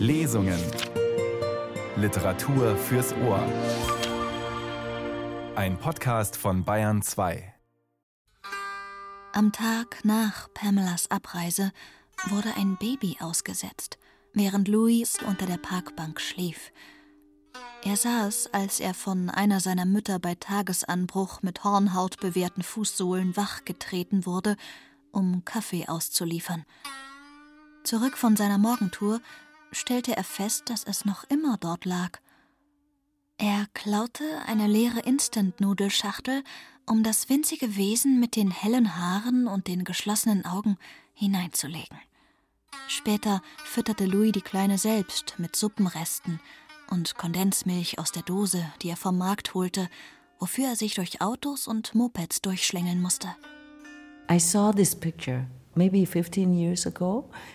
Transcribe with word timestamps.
Lesungen. 0.00 0.58
Literatur 1.94 2.74
fürs 2.74 3.12
Ohr. 3.12 3.46
Ein 5.54 5.76
Podcast 5.76 6.38
von 6.38 6.64
Bayern 6.64 7.02
2. 7.02 7.52
Am 9.34 9.52
Tag 9.52 10.02
nach 10.02 10.48
Pamelas 10.54 11.10
Abreise 11.10 11.70
wurde 12.28 12.48
ein 12.56 12.78
Baby 12.78 13.18
ausgesetzt, 13.20 13.98
während 14.32 14.68
Louis 14.68 15.18
unter 15.22 15.44
der 15.44 15.58
Parkbank 15.58 16.18
schlief. 16.18 16.72
Er 17.84 17.96
saß, 17.96 18.54
als 18.54 18.80
er 18.80 18.94
von 18.94 19.28
einer 19.28 19.60
seiner 19.60 19.84
Mütter 19.84 20.18
bei 20.18 20.34
Tagesanbruch 20.34 21.42
mit 21.42 21.62
Hornhaut 21.62 22.18
bewehrten 22.20 22.62
Fußsohlen 22.62 23.36
wachgetreten 23.36 24.24
wurde, 24.24 24.56
um 25.12 25.44
Kaffee 25.44 25.88
auszuliefern. 25.88 26.64
Zurück 27.84 28.16
von 28.16 28.34
seiner 28.36 28.56
Morgentour 28.56 29.20
stellte 29.72 30.16
er 30.16 30.24
fest, 30.24 30.70
dass 30.70 30.84
es 30.84 31.04
noch 31.04 31.24
immer 31.24 31.56
dort 31.58 31.84
lag. 31.84 32.18
Er 33.38 33.66
klaute 33.72 34.24
eine 34.46 34.66
leere 34.66 35.00
Instant-Nudelschachtel, 35.00 36.44
um 36.86 37.02
das 37.02 37.28
winzige 37.28 37.76
Wesen 37.76 38.20
mit 38.20 38.36
den 38.36 38.50
hellen 38.50 38.96
Haaren 38.96 39.46
und 39.46 39.66
den 39.66 39.84
geschlossenen 39.84 40.44
Augen 40.44 40.76
hineinzulegen. 41.14 41.98
Später 42.88 43.42
fütterte 43.64 44.04
Louis 44.04 44.32
die 44.32 44.42
Kleine 44.42 44.76
selbst 44.76 45.34
mit 45.38 45.56
Suppenresten 45.56 46.40
und 46.90 47.16
Kondensmilch 47.16 47.98
aus 47.98 48.12
der 48.12 48.22
Dose, 48.22 48.64
die 48.82 48.90
er 48.90 48.96
vom 48.96 49.16
Markt 49.16 49.54
holte, 49.54 49.88
wofür 50.38 50.68
er 50.68 50.76
sich 50.76 50.94
durch 50.94 51.20
Autos 51.20 51.66
und 51.68 51.94
Mopeds 51.94 52.42
durchschlängeln 52.42 53.00
musste. 53.00 53.28
I 54.30 54.38
saw 54.38 54.72
this 54.72 54.94
picture 54.94 55.46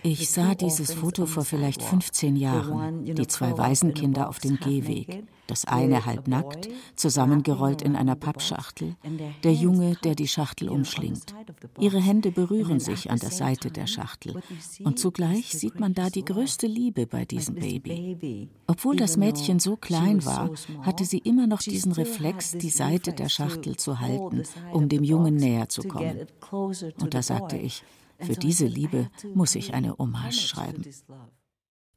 ich 0.02 0.30
sah 0.30 0.54
dieses 0.54 0.94
Foto 0.94 1.26
vor 1.26 1.44
vielleicht 1.44 1.82
15 1.82 2.36
Jahren, 2.36 3.04
die 3.04 3.26
zwei 3.26 3.56
Waisenkinder 3.58 4.28
auf 4.28 4.38
dem 4.38 4.58
Gehweg. 4.58 5.24
Das 5.46 5.64
eine 5.64 6.06
halb 6.06 6.26
nackt, 6.26 6.68
zusammengerollt 6.96 7.82
in 7.82 7.94
einer 7.94 8.16
Pappschachtel, 8.16 8.96
der 9.44 9.52
Junge, 9.52 9.96
der 10.02 10.14
die 10.16 10.26
Schachtel 10.26 10.68
umschlingt. 10.68 11.34
Ihre 11.78 12.00
Hände 12.00 12.32
berühren 12.32 12.80
sich 12.80 13.10
an 13.10 13.18
der 13.18 13.30
Seite 13.30 13.70
der 13.70 13.86
Schachtel. 13.86 14.42
Und 14.82 14.98
zugleich 14.98 15.50
sieht 15.50 15.78
man 15.78 15.94
da 15.94 16.10
die 16.10 16.24
größte 16.24 16.66
Liebe 16.66 17.06
bei 17.06 17.24
diesem 17.24 17.54
Baby. 17.56 18.48
Obwohl 18.66 18.96
das 18.96 19.16
Mädchen 19.16 19.60
so 19.60 19.76
klein 19.76 20.24
war, 20.24 20.50
hatte 20.82 21.04
sie 21.04 21.18
immer 21.18 21.46
noch 21.46 21.60
diesen 21.60 21.92
Reflex, 21.92 22.52
die 22.52 22.70
Seite 22.70 23.12
der 23.12 23.28
Schachtel 23.28 23.76
zu 23.76 24.00
halten, 24.00 24.42
um 24.72 24.88
dem 24.88 25.04
Jungen 25.04 25.36
näher 25.36 25.68
zu 25.68 25.82
kommen. 25.82 26.26
Und 26.50 27.14
da 27.14 27.22
sagte 27.22 27.56
ich, 27.56 27.84
für 28.20 28.34
diese 28.34 28.66
Liebe 28.66 29.10
muss 29.34 29.54
ich 29.54 29.74
eine 29.74 29.96
Hommage 29.98 30.40
schreiben. 30.40 30.84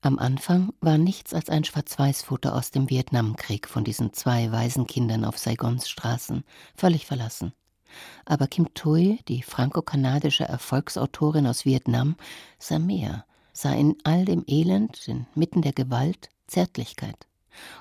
Am 0.01 0.17
Anfang 0.17 0.73
war 0.79 0.97
nichts 0.97 1.33
als 1.33 1.49
ein 1.49 1.65
Schwarz-Weiß-Foto 1.65 2.49
aus 2.49 2.71
dem 2.71 2.89
Vietnamkrieg 2.89 3.67
von 3.67 3.83
diesen 3.83 4.13
zwei 4.13 4.49
Waisenkindern 4.51 5.25
auf 5.25 5.37
Saigons 5.37 5.89
Straßen, 5.89 6.45
völlig 6.75 7.05
verlassen. 7.05 7.51
Aber 8.25 8.47
Kim 8.47 8.73
Thuy, 8.73 9.19
die 9.27 9.41
franco-kanadische 9.41 10.45
Erfolgsautorin 10.45 11.47
aus 11.47 11.65
Vietnam, 11.65 12.15
sah 12.59 12.79
mehr, 12.79 13.25
sah 13.51 13.73
in 13.73 13.97
all 14.03 14.23
dem 14.23 14.45
Elend, 14.47 15.07
inmitten 15.07 15.61
der 15.61 15.73
Gewalt, 15.73 16.29
Zärtlichkeit 16.47 17.27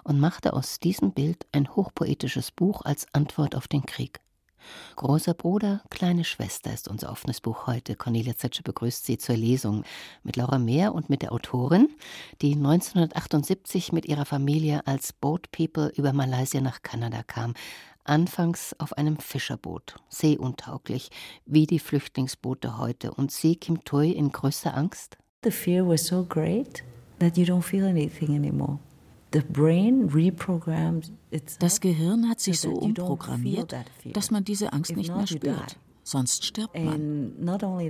und 0.02 0.18
machte 0.18 0.54
aus 0.54 0.80
diesem 0.80 1.12
Bild 1.12 1.46
ein 1.52 1.74
hochpoetisches 1.74 2.50
Buch 2.50 2.82
als 2.82 3.06
Antwort 3.12 3.54
auf 3.54 3.68
den 3.68 3.86
Krieg. 3.86 4.20
Großer 4.96 5.34
Bruder, 5.34 5.82
kleine 5.90 6.24
Schwester 6.24 6.72
ist 6.72 6.88
unser 6.88 7.10
offenes 7.10 7.40
Buch 7.40 7.66
heute. 7.66 7.96
Cornelia 7.96 8.36
Zetsche 8.36 8.62
begrüßt 8.62 9.06
Sie 9.06 9.18
zur 9.18 9.36
Lesung 9.36 9.84
mit 10.22 10.36
Laura 10.36 10.58
Mehr 10.58 10.94
und 10.94 11.08
mit 11.08 11.22
der 11.22 11.32
Autorin, 11.32 11.88
die 12.42 12.54
1978 12.54 13.92
mit 13.92 14.06
ihrer 14.06 14.24
Familie 14.24 14.86
als 14.86 15.12
Boat 15.12 15.50
People 15.52 15.92
über 15.96 16.12
Malaysia 16.12 16.60
nach 16.60 16.82
Kanada 16.82 17.22
kam. 17.22 17.54
Anfangs 18.04 18.74
auf 18.78 18.94
einem 18.94 19.18
Fischerboot, 19.18 19.96
seeuntauglich, 20.08 21.10
wie 21.44 21.66
die 21.66 21.78
Flüchtlingsboote 21.78 22.78
heute. 22.78 23.12
Und 23.12 23.30
Sie, 23.30 23.56
Kim 23.56 23.84
Toy, 23.84 24.10
in 24.10 24.32
größter 24.32 24.74
Angst? 24.74 25.18
The 25.44 25.50
fear 25.50 25.86
was 25.86 26.06
so 26.06 26.24
great 26.24 26.82
that 27.18 27.36
you 27.36 27.44
don't 27.44 27.62
feel 27.62 27.84
anything 27.84 28.34
anymore. 28.34 28.78
Das 31.60 31.80
Gehirn 31.80 32.28
hat 32.28 32.40
sich 32.40 32.60
so 32.60 32.70
umprogrammiert, 32.70 33.74
dass 34.12 34.30
man 34.30 34.44
diese 34.44 34.72
Angst 34.72 34.96
nicht 34.96 35.14
mehr 35.14 35.26
spürt. 35.26 35.78
Sonst 36.02 36.46
stirbt 36.46 36.74
man. 36.74 37.32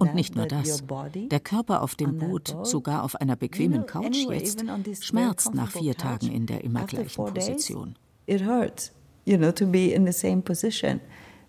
Und 0.00 0.14
nicht 0.16 0.34
nur 0.34 0.46
das. 0.46 0.82
Der 1.14 1.38
Körper 1.38 1.82
auf 1.82 1.94
dem 1.94 2.18
Boot, 2.18 2.56
sogar 2.64 3.04
auf 3.04 3.14
einer 3.14 3.36
bequemen 3.36 3.86
Couch 3.86 4.26
jetzt, 4.28 4.64
schmerzt 5.00 5.54
nach 5.54 5.70
vier 5.70 5.94
Tagen 5.94 6.32
in 6.32 6.46
der 6.46 6.64
immer 6.64 6.84
gleichen 6.84 7.24
Position. 7.24 7.94
It 8.26 8.44
hurts, 8.44 8.92
you 9.24 9.38
know, 9.38 9.52
to 9.52 9.66
be 9.66 9.92
in 9.92 10.04
the 10.04 10.12
same 10.12 10.42
position, 10.42 11.00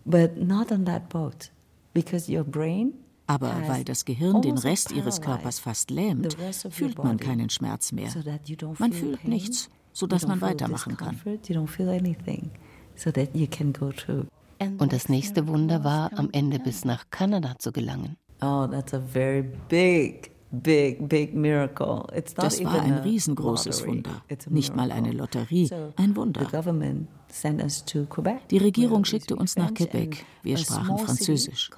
but 0.05 0.37
not 0.37 0.71
on 0.71 0.85
that 0.85 1.09
boat, 1.09 1.51
because 1.93 2.31
your 2.31 2.43
brain 2.43 2.93
aber 3.29 3.53
weil 3.67 3.83
das 3.83 4.05
Gehirn 4.05 4.41
den 4.41 4.57
Rest 4.57 4.91
ihres 4.91 5.21
Körpers 5.21 5.59
fast 5.59 5.91
lähmt, 5.91 6.35
fühlt 6.71 6.97
man 6.97 7.17
keinen 7.17 7.51
Schmerz 7.51 7.91
mehr. 7.91 8.09
Man 8.79 8.91
fühlt 8.91 9.27
nichts 9.27 9.69
sodass 9.93 10.27
man 10.27 10.41
weitermachen 10.41 10.97
kann. 10.97 11.19
Und 14.77 14.93
das 14.93 15.09
nächste 15.09 15.47
Wunder 15.47 15.83
war, 15.83 16.11
am 16.17 16.29
Ende 16.31 16.59
bis 16.59 16.85
nach 16.85 17.05
Kanada 17.09 17.55
zu 17.59 17.71
gelangen. 17.71 18.17
Oh, 18.41 18.67
that's 18.67 18.93
a 18.93 18.99
very 18.99 19.43
big 19.67 20.31
Big, 20.51 21.07
big 21.07 21.35
miracle. 21.35 22.07
It's 22.15 22.35
not 22.35 22.45
das 22.47 22.63
war 22.63 22.81
ein 22.81 22.93
riesengroßes 22.99 23.85
Wunder, 23.85 24.23
nicht 24.49 24.75
mal 24.75 24.91
eine 24.91 25.11
Lotterie, 25.11 25.69
ein 25.95 26.15
Wunder. 26.15 26.41
Die 28.49 28.57
Regierung 28.57 29.05
schickte 29.05 29.35
uns 29.35 29.55
nach 29.55 29.71
Quebec. 29.73 30.25
Wir 30.41 30.57
sprachen 30.57 30.97
Französisch. 30.97 31.69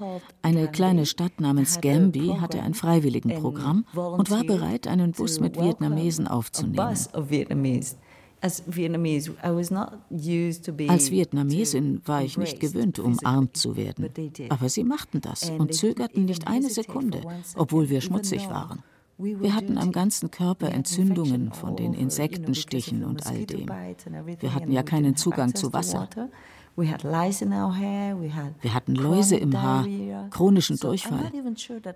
Eine 0.42 0.70
kleine 0.70 1.06
Stadt 1.06 1.42
namens 1.42 1.82
Gambi 1.82 2.38
hatte 2.40 2.62
ein 2.62 2.74
Freiwilligenprogramm 2.74 3.86
und 3.94 4.32
war 4.32 4.44
bereit, 4.46 4.88
einen 4.88 5.12
Bus 5.12 5.42
mit 5.42 5.60
Vietnamesen 5.60 6.28
aufzunehmen. 6.28 6.96
Als 8.42 8.64
Vietnamesin 11.12 12.02
war 12.06 12.24
ich 12.24 12.38
nicht 12.38 12.60
gewöhnt, 12.60 12.98
umarmt 13.00 13.56
zu 13.56 13.76
werden. 13.76 14.10
Aber 14.50 14.68
sie 14.68 14.84
machten 14.84 15.22
das 15.22 15.50
und 15.50 15.74
zögerten 15.74 16.26
nicht 16.26 16.48
eine 16.48 16.70
Sekunde, 16.70 17.22
obwohl 17.56 17.90
wir 17.90 18.02
schmutzig 18.02 18.50
waren. 18.50 18.84
Wir 19.18 19.54
hatten 19.54 19.78
am 19.78 19.92
ganzen 19.92 20.32
Körper 20.32 20.72
Entzündungen 20.72 21.54
von 21.54 21.76
den 21.76 21.94
Insektenstichen 21.94 23.04
und 23.04 23.28
all 23.28 23.46
dem. 23.46 23.68
Wir 24.40 24.56
hatten 24.56 24.72
ja 24.72 24.82
keinen 24.82 25.16
Zugang 25.16 25.54
zu 25.54 25.72
Wasser. 25.74 26.10
Wir 28.62 28.74
hatten 28.74 28.96
Läuse 28.96 29.36
im 29.36 29.62
Haar, 29.62 29.86
chronischen 30.30 30.78
Durchfall. 30.78 31.32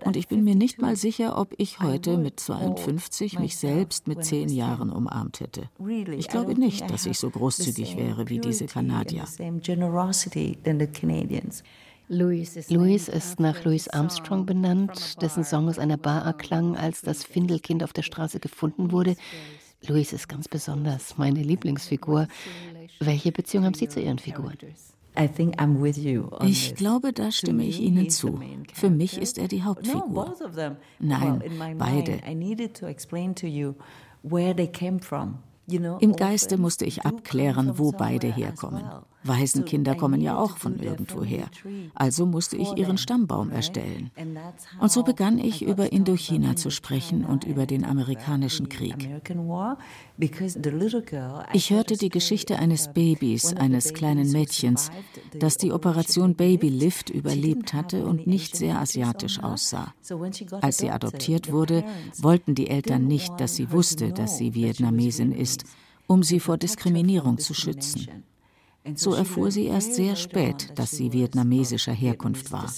Und 0.04 0.16
ich 0.16 0.28
bin 0.28 0.44
mir 0.44 0.54
nicht 0.54 0.80
mal 0.80 0.96
sicher, 0.96 1.38
ob 1.38 1.54
ich 1.56 1.80
heute 1.80 2.18
mit 2.18 2.38
52 2.40 3.38
mich 3.38 3.56
selbst 3.56 4.06
mit 4.06 4.24
zehn 4.24 4.48
Jahren 4.48 4.90
umarmt 4.90 5.40
hätte. 5.40 5.68
Ich 6.12 6.28
glaube 6.28 6.54
nicht, 6.54 6.90
dass 6.90 7.06
ich 7.06 7.18
so 7.18 7.30
großzügig 7.30 7.96
wäre 7.96 8.28
wie 8.28 8.38
diese 8.38 8.66
Kanadier. 8.66 9.24
Louis 12.08 13.08
ist 13.08 13.40
nach 13.40 13.64
Louis 13.64 13.88
Armstrong 13.88 14.46
benannt, 14.46 15.20
dessen 15.22 15.42
Song 15.42 15.68
aus 15.68 15.78
einer 15.80 15.96
Bar 15.96 16.24
erklang, 16.24 16.76
als 16.76 17.00
das 17.00 17.24
Findelkind 17.24 17.82
auf 17.82 17.92
der 17.92 18.02
Straße 18.02 18.38
gefunden 18.38 18.92
wurde. 18.92 19.16
Louis 19.88 20.12
ist 20.12 20.28
ganz 20.28 20.48
besonders 20.48 21.18
meine 21.18 21.42
Lieblingsfigur. 21.42 22.28
Welche 23.00 23.32
Beziehung 23.32 23.64
haben 23.64 23.74
Sie 23.74 23.88
zu 23.88 24.00
Ihren 24.00 24.18
Figuren? 24.18 24.56
Ich 26.42 26.74
glaube, 26.74 27.12
da 27.12 27.32
stimme 27.32 27.64
ich 27.64 27.80
Ihnen 27.80 28.10
zu. 28.10 28.38
Für 28.74 28.90
mich 28.90 29.18
ist 29.18 29.38
er 29.38 29.48
die 29.48 29.62
Hauptfigur. 29.62 30.34
Nein, 30.98 31.42
beide. 31.78 32.20
Im 36.00 36.16
Geiste 36.16 36.58
musste 36.58 36.84
ich 36.84 37.04
abklären, 37.04 37.78
wo 37.78 37.92
beide 37.92 38.32
herkommen. 38.32 38.84
Waisenkinder 39.28 39.94
kommen 39.94 40.20
ja 40.20 40.38
auch 40.38 40.56
von 40.56 40.78
irgendwoher. 40.78 41.46
Also 41.94 42.26
musste 42.26 42.56
ich 42.56 42.76
ihren 42.76 42.98
Stammbaum 42.98 43.50
erstellen. 43.50 44.10
Und 44.80 44.90
so 44.90 45.02
begann 45.02 45.38
ich 45.38 45.62
über 45.62 45.92
Indochina 45.92 46.56
zu 46.56 46.70
sprechen 46.70 47.24
und 47.24 47.44
über 47.44 47.66
den 47.66 47.84
amerikanischen 47.84 48.68
Krieg. 48.68 49.08
Ich 51.52 51.70
hörte 51.70 51.96
die 51.96 52.08
Geschichte 52.08 52.58
eines 52.58 52.92
Babys, 52.92 53.54
eines 53.54 53.94
kleinen 53.94 54.30
Mädchens, 54.32 54.90
das 55.38 55.56
die 55.56 55.72
Operation 55.72 56.34
Baby 56.34 56.68
Lift 56.68 57.10
überlebt 57.10 57.72
hatte 57.72 58.04
und 58.06 58.26
nicht 58.26 58.56
sehr 58.56 58.80
asiatisch 58.80 59.42
aussah. 59.42 59.94
Als 60.60 60.78
sie 60.78 60.90
adoptiert 60.90 61.52
wurde, 61.52 61.84
wollten 62.18 62.54
die 62.54 62.68
Eltern 62.68 63.06
nicht, 63.06 63.38
dass 63.40 63.56
sie 63.56 63.70
wusste, 63.72 64.12
dass 64.12 64.38
sie 64.38 64.54
Vietnamesin 64.54 65.32
ist, 65.32 65.64
um 66.06 66.22
sie 66.22 66.40
vor 66.40 66.56
Diskriminierung 66.56 67.38
zu 67.38 67.54
schützen. 67.54 68.24
So 68.94 69.14
erfuhr 69.14 69.50
sie 69.50 69.66
erst 69.66 69.94
sehr 69.94 70.16
spät, 70.16 70.72
dass 70.76 70.90
sie 70.90 71.12
vietnamesischer 71.12 71.92
Herkunft 71.92 72.52
war. 72.52 72.72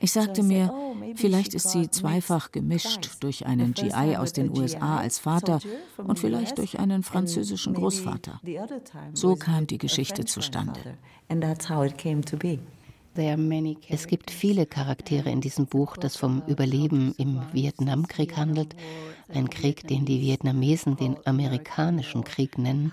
Ich 0.00 0.12
sagte 0.12 0.42
mir, 0.42 0.72
vielleicht 1.16 1.54
ist 1.54 1.70
sie 1.70 1.90
zweifach 1.90 2.52
gemischt 2.52 3.10
durch 3.20 3.46
einen 3.46 3.74
GI 3.74 4.16
aus 4.16 4.32
den 4.32 4.56
USA 4.56 4.98
als 4.98 5.18
Vater 5.18 5.60
und 5.96 6.18
vielleicht 6.18 6.58
durch 6.58 6.78
einen 6.78 7.02
französischen 7.02 7.74
Großvater. 7.74 8.40
So 9.12 9.34
kam 9.36 9.66
die 9.66 9.78
Geschichte 9.78 10.24
zustande. 10.24 10.98
Es 13.88 14.06
gibt 14.06 14.30
viele 14.30 14.66
Charaktere 14.66 15.30
in 15.30 15.40
diesem 15.40 15.66
Buch, 15.66 15.96
das 15.96 16.16
vom 16.16 16.42
Überleben 16.46 17.14
im 17.18 17.42
Vietnamkrieg 17.52 18.36
handelt. 18.36 18.76
Ein 19.28 19.50
Krieg, 19.50 19.86
den 19.88 20.04
die 20.04 20.20
Vietnamesen 20.20 20.96
den 20.96 21.16
amerikanischen 21.26 22.24
Krieg 22.24 22.58
nennen. 22.58 22.92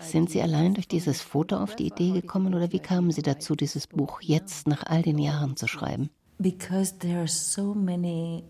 Sind 0.00 0.30
Sie 0.30 0.40
allein 0.40 0.74
durch 0.74 0.88
dieses 0.88 1.20
Foto 1.20 1.56
auf 1.56 1.76
die 1.76 1.86
Idee 1.86 2.12
gekommen 2.12 2.54
oder 2.54 2.72
wie 2.72 2.80
kamen 2.80 3.10
Sie 3.12 3.22
dazu, 3.22 3.54
dieses 3.54 3.86
Buch 3.86 4.22
jetzt 4.22 4.66
nach 4.66 4.84
all 4.86 5.02
den 5.02 5.18
Jahren 5.18 5.56
zu 5.56 5.68
schreiben? 5.68 6.10
Because 6.38 6.98
there 6.98 7.18
are 7.18 7.28
so 7.28 7.74
many 7.74 8.42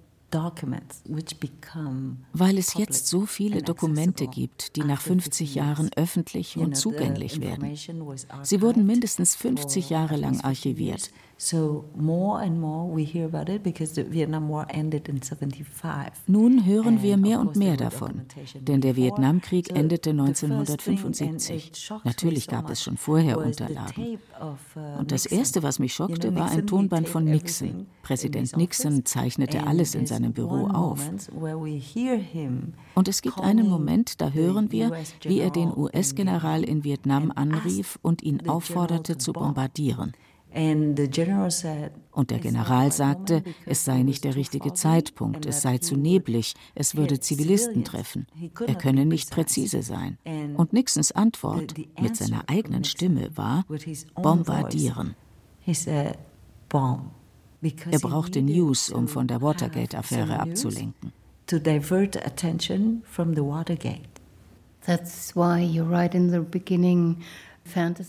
weil 2.32 2.58
es 2.58 2.75
jetzt 2.75 3.06
so 3.06 3.26
viele 3.26 3.62
Dokumente 3.62 4.26
gibt, 4.26 4.76
die 4.76 4.84
nach 4.84 5.00
50 5.00 5.55
Jahren 5.55 5.90
öffentlich 5.96 6.56
und 6.56 6.76
zugänglich 6.76 7.40
werden. 7.40 7.76
Sie 8.43 8.62
wurden 8.62 8.87
mindestens 8.87 9.34
50 9.37 9.90
Jahre 9.90 10.17
lang 10.17 10.40
archiviert. 10.40 11.11
Nun 16.29 16.67
hören 16.67 17.02
wir 17.02 17.17
mehr 17.17 17.40
und 17.40 17.56
mehr 17.56 17.76
davon, 17.76 18.23
denn 18.61 18.81
der 18.81 18.94
Vietnamkrieg 18.94 19.75
endete 19.75 20.11
1975. 20.11 21.90
Natürlich 22.05 22.46
gab 22.46 22.70
es 22.70 22.81
schon 22.82 22.96
vorher 22.96 23.38
Unterlagen. 23.38 24.19
Uh, 24.40 25.00
und 25.00 25.11
das 25.11 25.26
Erste, 25.26 25.64
was 25.64 25.81
mich 25.81 25.94
schockte, 25.94 26.32
war 26.37 26.52
ein 26.52 26.64
Tonband 26.67 27.08
von 27.08 27.25
Nixon. 27.25 27.87
Präsident 28.02 28.56
Nixon 28.56 29.05
zeichnete 29.05 29.67
alles 29.67 29.96
in 29.96 30.06
seinem 30.06 30.21
Büro 30.30 30.66
auf. 30.69 31.10
Und 32.94 33.08
es 33.08 33.22
gibt 33.22 33.40
einen 33.40 33.69
Moment, 33.69 34.20
da 34.20 34.30
hören 34.30 34.70
wir, 34.70 34.92
wie 35.22 35.40
er 35.40 35.50
den 35.50 35.76
US-General 35.76 36.62
in 36.62 36.84
Vietnam 36.84 37.32
anrief 37.34 37.98
und 38.02 38.22
ihn 38.22 38.48
aufforderte 38.48 39.19
zu 39.19 39.32
bombardieren. 39.32 40.12
Und 40.54 40.96
der 42.30 42.38
General 42.38 42.92
sagte, 42.92 43.42
es 43.64 43.84
sei 43.86 44.02
nicht 44.02 44.24
der 44.24 44.36
richtige 44.36 44.74
Zeitpunkt, 44.74 45.46
es 45.46 45.62
sei 45.62 45.78
zu 45.78 45.96
neblig, 45.96 46.54
es 46.74 46.94
würde 46.94 47.19
Zivilisten 47.20 47.84
treffen, 47.84 48.26
er 48.66 48.74
könne 48.74 49.06
nicht 49.06 49.30
präzise 49.30 49.82
sein. 49.82 50.19
Und 50.56 50.74
Nixons 50.74 51.12
Antwort 51.12 51.74
mit 51.98 52.16
seiner 52.16 52.48
eigenen 52.48 52.84
Stimme 52.84 53.30
war, 53.34 53.64
bombardieren. 54.14 55.14
Er 57.62 57.98
brauchte 58.00 58.42
News, 58.42 58.90
um 58.90 59.08
von 59.08 59.28
der 59.28 59.40
Watergate-Affäre 59.40 60.40
abzulenken. 60.40 61.12
That's 64.84 65.36
why 65.36 65.62
you 65.62 65.84
write 65.84 66.16
in 66.16 66.30
the 66.30 66.40
beginning 66.40 67.18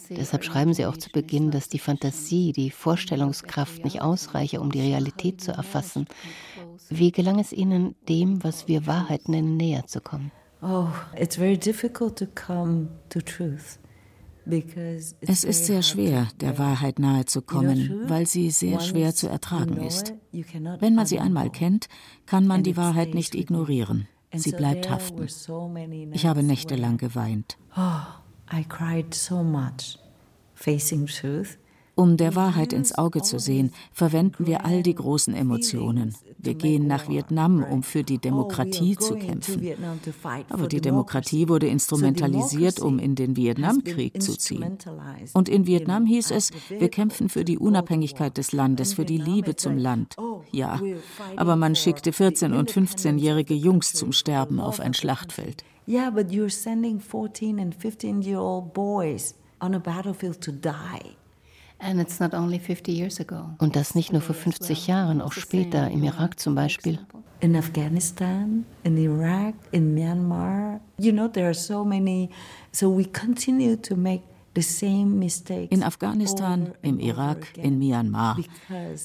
Deshalb 0.10 0.44
schreiben 0.44 0.74
sie 0.74 0.86
auch 0.86 0.98
zu 0.98 1.10
Beginn, 1.12 1.52
dass 1.52 1.70
die 1.70 1.80
Fantasie, 1.80 2.54
die 2.54 2.72
Vorstellungskraft 2.72 3.84
nicht 3.84 4.02
ausreiche, 4.02 4.60
um 4.60 4.72
die 4.72 4.82
Realität 4.82 5.42
zu 5.42 5.52
erfassen. 5.52 6.08
Wie 6.90 7.12
gelang 7.12 7.40
es 7.40 7.54
Ihnen, 7.54 7.96
dem, 8.10 8.44
was 8.44 8.68
wir 8.68 8.88
Wahrheit 8.88 9.30
nennen, 9.30 9.58
näher 9.58 9.86
zu 9.86 10.02
kommen? 10.02 10.32
Oh, 10.62 10.88
it's 11.16 11.36
very 11.36 11.58
difficult 11.58 12.18
to 12.18 12.26
come 12.26 12.88
to 13.10 13.20
truth. 13.20 13.78
Es 14.46 15.44
ist 15.44 15.66
sehr 15.66 15.82
schwer, 15.82 16.28
der 16.42 16.58
Wahrheit 16.58 17.00
nahe 17.00 17.26
zu 17.26 17.42
kommen, 17.42 18.10
weil 18.10 18.28
sie 18.28 18.52
sehr 18.52 18.80
schwer 18.80 19.16
zu 19.16 19.28
ertragen 19.28 19.78
ist. 19.78 20.14
Wenn 20.80 20.96
man 20.96 21.06
sie 21.06 21.20
einmal 21.20 21.50
kennt, 21.50 21.88
kann 22.26 22.46
man 22.46 22.64
die 22.64 22.78
Wahrheit 22.78 23.14
nicht 23.14 23.36
ignorieren. 23.36 24.08
Sie 24.36 24.52
bleibt 24.52 24.90
haften. 24.90 25.28
Ich 26.12 26.26
habe 26.26 26.44
nächtelang 26.44 26.98
geweint. 26.98 27.58
Oh. 27.78 28.02
I 28.52 28.64
cried 28.64 29.16
so 29.16 29.42
much 29.42 29.98
facing 30.54 31.08
truth. 31.08 31.58
Um 31.96 32.18
der 32.18 32.36
Wahrheit 32.36 32.74
ins 32.74 32.98
Auge 32.98 33.22
zu 33.22 33.38
sehen, 33.38 33.72
verwenden 33.92 34.48
wir 34.48 34.66
all 34.66 34.82
die 34.82 34.96
großen 34.96 35.36
Emotionen. 35.36 36.16
Wir 36.40 36.56
gehen 36.56 36.88
nach 36.88 37.08
Vietnam, 37.08 37.64
um 37.64 37.84
für 37.84 38.04
die 38.04 38.18
Demokratie 38.18 38.98
zu 38.98 39.16
kämpfen. 39.16 39.62
Aber 40.50 40.68
die 40.68 40.82
Demokratie 40.82 41.48
wurde 41.50 41.68
instrumentalisiert, 41.68 42.80
um 42.80 42.98
in 42.98 43.14
den 43.14 43.36
Vietnamkrieg 43.36 44.22
zu 44.22 44.36
ziehen. 44.38 44.78
Und 45.34 45.50
in 45.50 45.68
Vietnam 45.68 46.06
hieß 46.06 46.32
es, 46.32 46.50
wir 46.70 46.90
kämpfen 46.90 47.30
für 47.30 47.46
die 47.46 47.60
Unabhängigkeit 47.60 48.38
des 48.38 48.54
Landes, 48.54 48.94
für 48.94 49.06
die 49.06 49.20
Liebe 49.20 49.56
zum 49.56 49.78
Land. 49.78 50.16
Ja, 50.52 50.82
aber 51.36 51.56
man 51.56 51.76
schickte 51.76 52.12
14- 52.12 52.58
und 52.58 52.72
15-jährige 52.72 53.54
Jungs 53.54 53.94
zum 53.94 54.12
Sterben 54.14 54.60
auf 54.60 54.80
ein 54.80 54.94
Schlachtfeld. 54.94 55.64
Yeah, 55.88 56.10
but 56.10 56.28
you're 56.32 56.50
sending 56.50 57.00
14 57.00 57.60
and 57.60 57.76
15 57.76 58.22
year 58.22 58.40
old 58.40 58.74
boys 58.74 59.36
on 59.60 59.76
a 59.76 59.80
battlefield 59.80 60.40
to 60.42 60.52
die. 60.54 61.18
Und 63.60 63.76
das 63.76 63.96
nicht 63.96 64.12
nur 64.12 64.22
vor 64.22 64.36
50 64.36 64.88
Jahren, 64.88 65.22
auch 65.22 65.34
später, 65.34 65.90
im 65.90 66.04
Irak 66.04 66.40
zum 66.40 66.56
Beispiel. 66.56 67.00
In 67.40 67.56
Afghanistan, 67.56 68.66
in 68.84 68.98
Iraq, 68.98 69.56
in 69.72 69.94
Myanmar. 69.94 70.80
You 70.98 71.12
know, 71.12 71.28
there 71.28 71.48
are 71.48 71.54
so 71.54 71.84
many. 71.84 72.30
So 72.72 72.98
we 72.98 73.06
continue 73.06 73.76
to 73.82 73.96
make 73.96 74.22
in 75.70 75.84
Afghanistan, 75.84 76.74
im 76.84 77.00
Irak, 77.00 77.58
in 77.58 77.80
Myanmar. 77.80 78.38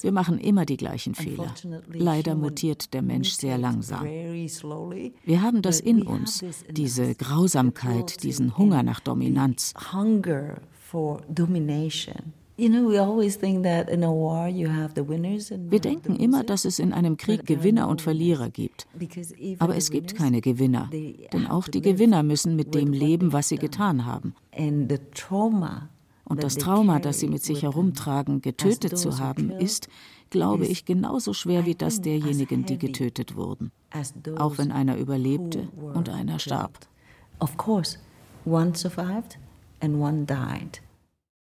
Wir 0.01 0.11
machen 0.11 0.37
immer 0.37 0.65
die 0.65 0.77
gleichen 0.77 1.15
Fehler. 1.15 1.53
Leider 1.91 2.35
mutiert 2.35 2.93
der 2.93 3.01
Mensch 3.01 3.31
sehr 3.31 3.57
langsam. 3.57 4.05
Wir 4.05 5.41
haben 5.41 5.61
das 5.61 5.79
in 5.79 6.03
uns, 6.03 6.43
diese 6.69 7.15
Grausamkeit, 7.15 8.21
diesen 8.23 8.57
Hunger 8.57 8.83
nach 8.83 8.99
Dominanz. 8.99 9.73
Wir 15.69 15.79
denken 15.79 16.15
immer, 16.15 16.43
dass 16.43 16.65
es 16.65 16.79
in 16.79 16.91
einem 16.93 17.15
Krieg 17.17 17.45
Gewinner 17.45 17.87
und 17.87 18.01
Verlierer 18.01 18.49
gibt. 18.49 18.87
Aber 19.59 19.77
es 19.77 19.91
gibt 19.91 20.15
keine 20.15 20.41
Gewinner, 20.41 20.89
denn 21.33 21.47
auch 21.47 21.67
die 21.67 21.81
Gewinner 21.81 22.23
müssen 22.23 22.55
mit 22.55 22.75
dem 22.75 22.91
leben, 22.91 23.31
was 23.31 23.49
sie 23.49 23.57
getan 23.57 24.05
haben. 24.05 24.35
Und 26.29 26.43
das 26.43 26.55
Trauma, 26.55 26.99
das 26.99 27.19
sie 27.19 27.27
mit 27.27 27.43
sich 27.43 27.63
herumtragen, 27.63 28.41
getötet 28.41 28.97
zu 28.97 29.19
haben, 29.19 29.51
ist, 29.51 29.87
glaube 30.29 30.65
ich, 30.65 30.85
genauso 30.85 31.33
schwer 31.33 31.65
wie 31.65 31.75
das 31.75 32.01
derjenigen, 32.01 32.65
die 32.65 32.77
getötet 32.77 33.35
wurden. 33.35 33.71
Auch 34.37 34.57
wenn 34.57 34.71
einer 34.71 34.97
überlebte 34.97 35.69
und 35.93 36.09
einer 36.09 36.39
starb. 36.39 36.77
Of 37.39 37.57
course, 37.57 37.97
one 38.45 38.75
survived 38.75 39.39
and 39.79 39.95
one 39.95 40.25
died. 40.25 40.81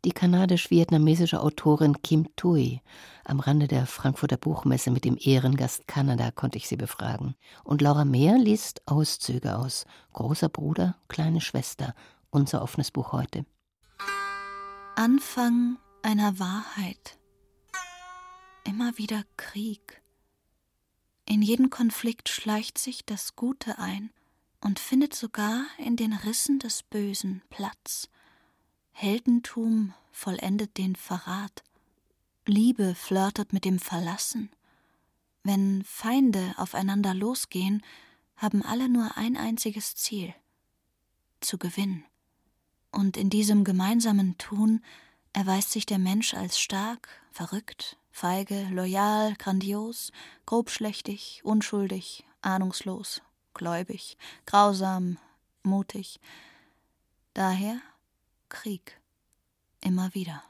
Die 0.05 0.13
kanadisch-vietnamesische 0.13 1.41
Autorin 1.41 2.01
Kim 2.01 2.33
Thuy. 2.37 2.81
Am 3.25 3.41
Rande 3.41 3.67
der 3.67 3.85
Frankfurter 3.85 4.37
Buchmesse 4.37 4.91
mit 4.91 5.03
dem 5.03 5.17
Ehrengast 5.19 5.89
Kanada 5.89 6.31
konnte 6.31 6.57
ich 6.57 6.69
sie 6.69 6.77
befragen. 6.77 7.35
Und 7.65 7.81
Laura 7.81 8.05
Mehr 8.05 8.37
liest 8.37 8.81
Auszüge 8.87 9.57
aus 9.57 9.85
Großer 10.13 10.47
Bruder, 10.47 10.95
kleine 11.09 11.41
Schwester, 11.41 11.93
unser 12.29 12.61
offenes 12.61 12.91
Buch 12.91 13.11
heute. 13.11 13.45
Anfang 14.95 15.77
einer 16.01 16.39
Wahrheit. 16.39 17.17
Immer 18.63 18.97
wieder 18.97 19.23
Krieg. 19.35 20.01
In 21.25 21.41
jeden 21.41 21.69
Konflikt 21.69 22.29
schleicht 22.29 22.77
sich 22.77 23.05
das 23.05 23.35
Gute 23.35 23.79
ein 23.79 24.11
und 24.61 24.79
findet 24.79 25.13
sogar 25.13 25.65
in 25.77 25.97
den 25.97 26.13
Rissen 26.13 26.59
des 26.59 26.83
Bösen 26.83 27.41
Platz. 27.49 28.09
Heldentum 29.01 29.93
vollendet 30.11 30.77
den 30.77 30.93
Verrat. 30.97 31.63
Liebe 32.45 32.95
flirtet 32.95 33.53
mit 33.53 33.63
dem 33.63 33.79
Verlassen. 33.79 34.49
Wenn 35.41 35.85
Feinde 35.85 36.53
aufeinander 36.57 37.13
losgehen, 37.13 37.81
haben 38.35 38.61
alle 38.61 38.89
nur 38.89 39.15
ein 39.15 39.37
einziges 39.37 39.95
Ziel 39.95 40.35
zu 41.39 41.57
gewinnen. 41.57 42.03
Und 42.91 43.15
in 43.15 43.29
diesem 43.29 43.63
gemeinsamen 43.63 44.37
Tun 44.37 44.83
erweist 45.31 45.71
sich 45.71 45.85
der 45.85 45.97
Mensch 45.97 46.33
als 46.33 46.59
stark, 46.59 47.07
verrückt, 47.31 47.95
feige, 48.11 48.67
loyal, 48.69 49.33
grandios, 49.35 50.11
grobschlächtig, 50.45 51.39
unschuldig, 51.45 52.25
ahnungslos, 52.41 53.21
gläubig, 53.53 54.17
grausam, 54.45 55.17
mutig. 55.63 56.19
Daher 57.33 57.79
Krieg. 58.49 58.99
Immer 59.81 60.13
wieder. 60.13 60.43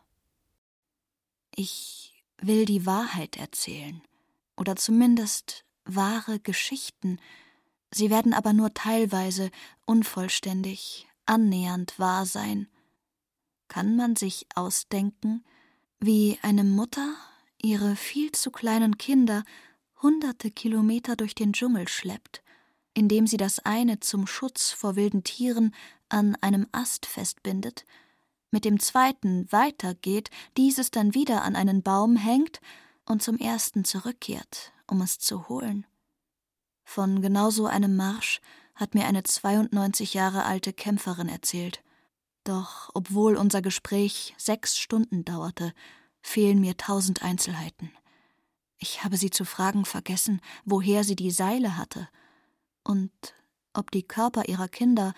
Ich 1.56 2.24
will 2.38 2.66
die 2.66 2.86
Wahrheit 2.86 3.38
erzählen. 3.38 4.02
Oder 4.58 4.76
zumindest 4.76 5.66
wahre 5.86 6.40
Geschichten. 6.40 7.20
Sie 7.92 8.10
werden 8.10 8.34
aber 8.34 8.54
nur 8.54 8.74
teilweise, 8.74 9.52
unvollständig, 9.86 11.08
annähernd 11.26 11.98
wahr 12.00 12.26
sein. 12.26 12.68
Kann 13.68 13.96
man 13.96 14.16
sich 14.16 14.48
ausdenken, 14.56 15.44
wie 16.00 16.40
eine 16.42 16.64
Mutter 16.64 17.16
ihre 17.62 17.96
viel 17.96 18.32
zu 18.32 18.52
kleinen 18.52 18.98
Kinder 18.98 19.44
hunderte 20.02 20.50
Kilometer 20.50 21.16
durch 21.16 21.36
den 21.36 21.54
Dschungel 21.54 21.88
schleppt, 21.88 22.42
indem 22.94 23.28
sie 23.28 23.38
das 23.38 23.60
eine 23.60 24.00
zum 24.00 24.28
Schutz 24.28 24.72
vor 24.72 24.96
wilden 24.96 25.24
Tieren 25.24 25.76
an 26.10 26.36
einem 26.42 26.68
Ast 26.72 27.06
festbindet, 27.06 27.86
mit 28.52 28.66
dem 28.66 28.80
zweiten 28.80 29.52
weitergeht, 29.52 30.30
dieses 30.58 30.92
dann 30.92 31.14
wieder 31.14 31.44
an 31.44 31.56
einen 31.56 31.84
Baum 31.84 32.16
hängt 32.16 32.62
und 33.06 33.22
zum 33.22 33.38
ersten 33.38 33.86
zurückkehrt, 33.86 34.72
um 34.88 35.02
es 35.02 35.20
zu 35.20 35.48
holen. 35.48 35.86
Von 36.84 37.22
genau 37.22 37.52
so 37.52 37.68
einem 37.68 37.96
Marsch 37.96 38.42
hat 38.74 38.96
mir 38.96 39.06
eine 39.06 39.24
92 39.24 40.14
Jahre 40.14 40.46
alte 40.46 40.74
Kämpferin 40.74 41.30
erzählt. 41.30 41.84
Doch 42.44 42.90
obwohl 42.94 43.36
unser 43.36 43.62
Gespräch 43.62 44.34
sechs 44.38 44.78
Stunden 44.78 45.26
dauerte, 45.26 45.74
fehlen 46.22 46.60
mir 46.60 46.78
tausend 46.78 47.22
Einzelheiten. 47.22 47.92
Ich 48.78 49.04
habe 49.04 49.18
sie 49.18 49.30
zu 49.30 49.44
fragen 49.44 49.86
vergessen, 49.86 50.42
woher 50.66 51.04
sie 51.04 51.16
die 51.16 51.32
Seile 51.32 51.78
hatte 51.78 52.08
und 52.84 53.12
ob 53.74 53.92
die 53.92 54.04
Körper 54.04 54.48
ihrer 54.48 54.70
Kinder 54.70 55.14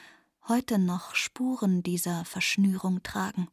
heute 0.48 0.80
noch 0.80 1.16
Spuren 1.16 1.84
dieser 1.84 2.26
Verschnürung 2.26 3.04
tragen. 3.04 3.48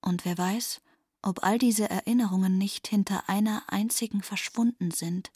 Und 0.00 0.24
wer 0.24 0.36
weiß, 0.36 0.80
ob 1.22 1.42
all 1.42 1.58
diese 1.58 1.88
Erinnerungen 1.88 2.58
nicht 2.58 2.88
hinter 2.88 3.28
einer 3.28 3.62
einzigen 3.68 4.22
verschwunden 4.22 4.90
sind, 4.90 5.30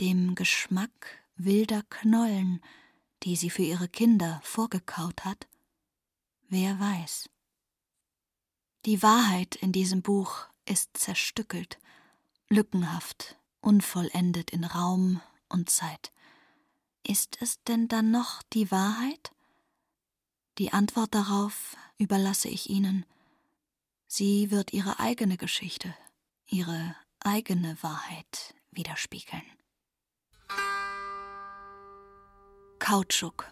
dem 0.00 0.34
Geschmack 0.34 1.22
wilder 1.36 1.82
Knollen, 1.90 2.60
die 3.22 3.36
sie 3.36 3.50
für 3.50 3.62
ihre 3.62 3.88
Kinder 3.88 4.40
vorgekaut 4.42 5.24
hat? 5.24 5.46
Wer 6.48 6.78
weiß. 6.78 7.28
Die 8.84 9.02
Wahrheit 9.02 9.54
in 9.56 9.70
diesem 9.70 10.02
Buch 10.02 10.46
ist 10.64 10.96
zerstückelt, 10.96 11.78
lückenhaft, 12.48 13.36
unvollendet 13.60 14.50
in 14.50 14.64
Raum 14.64 15.20
und 15.48 15.70
Zeit. 15.70 16.12
Ist 17.06 17.40
es 17.40 17.62
denn 17.62 17.88
dann 17.88 18.10
noch 18.10 18.42
die 18.52 18.70
Wahrheit? 18.70 19.32
Die 20.62 20.72
Antwort 20.72 21.12
darauf 21.12 21.76
überlasse 21.98 22.48
ich 22.48 22.70
Ihnen. 22.70 23.04
Sie 24.06 24.52
wird 24.52 24.72
Ihre 24.72 25.00
eigene 25.00 25.36
Geschichte, 25.36 25.92
Ihre 26.46 26.94
eigene 27.18 27.76
Wahrheit 27.80 28.54
widerspiegeln. 28.70 29.42
Kautschuk 32.78 33.50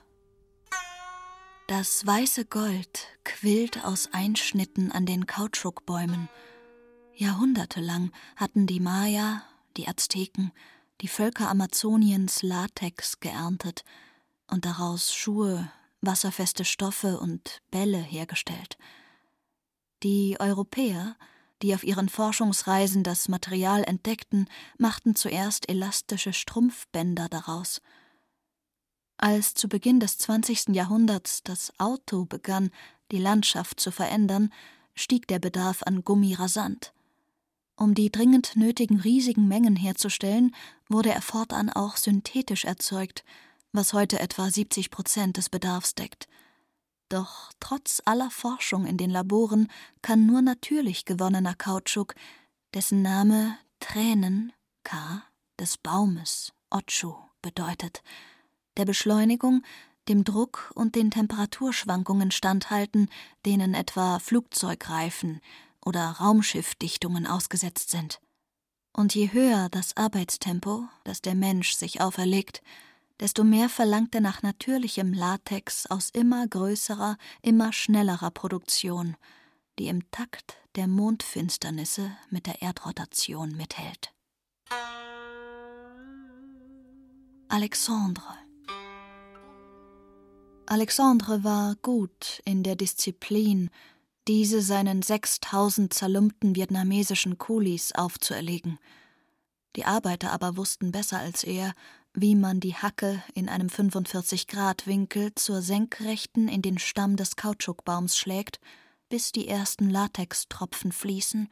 Das 1.67 2.07
weiße 2.07 2.45
Gold 2.45 3.09
quillt 3.25 3.85
aus 3.85 4.11
Einschnitten 4.12 4.93
an 4.93 5.05
den 5.05 5.26
Kautschukbäumen. 5.26 6.29
Jahrhundertelang 7.17 8.12
hatten 8.37 8.69
die 8.69 8.79
Maya, 8.79 9.43
die 9.76 9.88
Azteken, 9.88 10.52
die 11.00 11.09
Völker 11.09 11.50
Amazoniens 11.50 12.45
Latex 12.45 13.19
geerntet 13.19 13.85
und 14.47 14.64
daraus 14.64 15.12
Schuhe, 15.12 15.73
wasserfeste 16.00 16.64
Stoffe 16.64 17.19
und 17.19 17.61
Bälle 17.71 17.99
hergestellt. 17.99 18.78
Die 20.02 20.37
Europäer, 20.40 21.16
die 21.62 21.75
auf 21.75 21.85
ihren 21.85 22.09
Forschungsreisen 22.09 23.02
das 23.02 23.28
Material 23.28 23.85
entdeckten, 23.85 24.49
machten 24.78 25.14
zuerst 25.14 25.69
elastische 25.69 26.33
Strumpfbänder 26.33 27.28
daraus. 27.28 27.83
Als 29.19 29.52
zu 29.52 29.69
Beginn 29.69 30.00
des 30.00 30.16
20. 30.16 30.69
Jahrhunderts 30.69 31.42
das 31.42 31.78
Auto 31.78 32.25
begann, 32.25 32.71
die 33.12 33.19
Landschaft 33.19 33.78
zu 33.78 33.90
verändern, 33.90 34.50
stieg 34.95 35.26
der 35.28 35.38
Bedarf 35.38 35.83
an 35.83 36.02
Gummi 36.02 36.33
rasant. 36.33 36.95
Um 37.76 37.95
die 37.95 38.11
dringend 38.11 38.57
nötigen 38.57 39.00
riesigen 39.00 39.49
Mengen 39.49 39.76
herzustellen, 39.76 40.54
wurde 40.88 41.12
er 41.12 41.23
fortan 41.23 41.71
auch 41.71 41.97
synthetisch 41.97 42.64
erzeugt, 42.64 43.25
was 43.73 43.93
heute 43.93 44.19
etwa 44.19 44.50
70 44.50 44.91
Prozent 44.91 45.37
des 45.37 45.49
Bedarfs 45.49 45.95
deckt. 45.95 46.29
Doch 47.09 47.53
trotz 47.61 48.00
aller 48.05 48.31
Forschung 48.31 48.87
in 48.87 48.97
den 48.97 49.11
Laboren 49.11 49.69
kann 50.03 50.27
nur 50.27 50.43
natürlich 50.43 51.05
gewonnener 51.05 51.55
Kautschuk, 51.55 52.15
dessen 52.75 53.03
Name 53.03 53.57
Tränen 53.81 54.53
K 54.85 55.23
des 55.59 55.77
Baumes 55.77 56.53
Ochu 56.71 57.15
bedeutet, 57.43 58.03
der 58.77 58.85
Beschleunigung, 58.85 59.62
dem 60.09 60.25
Druck 60.25 60.73
und 60.75 60.95
den 60.95 61.11
Temperaturschwankungen 61.11 62.31
standhalten, 62.31 63.09
denen 63.45 63.75
etwa 63.75 64.19
Flugzeugreifen 64.19 65.41
oder 65.85 66.11
Raumschiffdichtungen 66.11 67.27
ausgesetzt 67.27 67.91
sind. 67.91 68.21
Und 68.93 69.15
je 69.15 69.33
höher 69.33 69.69
das 69.69 69.97
Arbeitstempo, 69.97 70.89
das 71.05 71.23
der 71.23 71.35
Mensch 71.35 71.75
sich 71.75 72.00
auferlegt, 72.00 72.62
desto 73.21 73.45
mehr 73.45 73.69
verlangt 73.69 74.15
er 74.15 74.23
nach 74.23 74.43
natürlichem 74.43 75.12
Latex 75.12 75.87
aus 75.87 76.11
immer 76.11 76.47
größerer, 76.49 77.17
immer 77.43 77.73
schnellerer 77.73 78.31
Produktion, 78.31 79.17
die 79.79 79.89
im 79.89 80.11
Takt 80.11 80.57
der 80.77 80.89
Mondfinsternisse 80.89 82.11
mit 82.31 82.47
der 82.47 82.62
Erdrotation 82.62 83.57
mithält. 83.57 84.12
Alexandre 87.49 88.39
Alexandre 90.67 91.43
war 91.43 91.75
gut 91.83 92.41
in 92.45 92.62
der 92.62 92.77
Disziplin, 92.77 93.71
diese 94.29 94.62
seinen 94.62 95.03
sechstausend 95.03 95.93
zerlumpten 95.93 96.55
vietnamesischen 96.55 97.39
Kulis 97.39 97.91
aufzuerlegen. 97.91 98.79
Die 99.75 99.85
Arbeiter 99.85 100.31
aber 100.31 100.57
wussten 100.57 100.93
besser 100.93 101.19
als 101.19 101.43
er, 101.43 101.75
wie 102.12 102.35
man 102.35 102.61
die 102.61 102.75
Hacke 102.75 103.23
in 103.35 103.49
einem 103.49 103.69
45-Grad-Winkel 103.69 105.35
zur 105.37 105.62
Senkrechten 105.62 106.49
in 106.49 106.62
den 106.62 106.79
Stamm 106.79 107.17
des 107.17 107.37
Kautschukbaums 107.37 108.17
schlägt, 108.17 108.61
bis 109.09 109.33
die 109.33 109.49
ersten 109.49 109.90
Latextropfen 109.90 110.93
fließen 110.93 111.49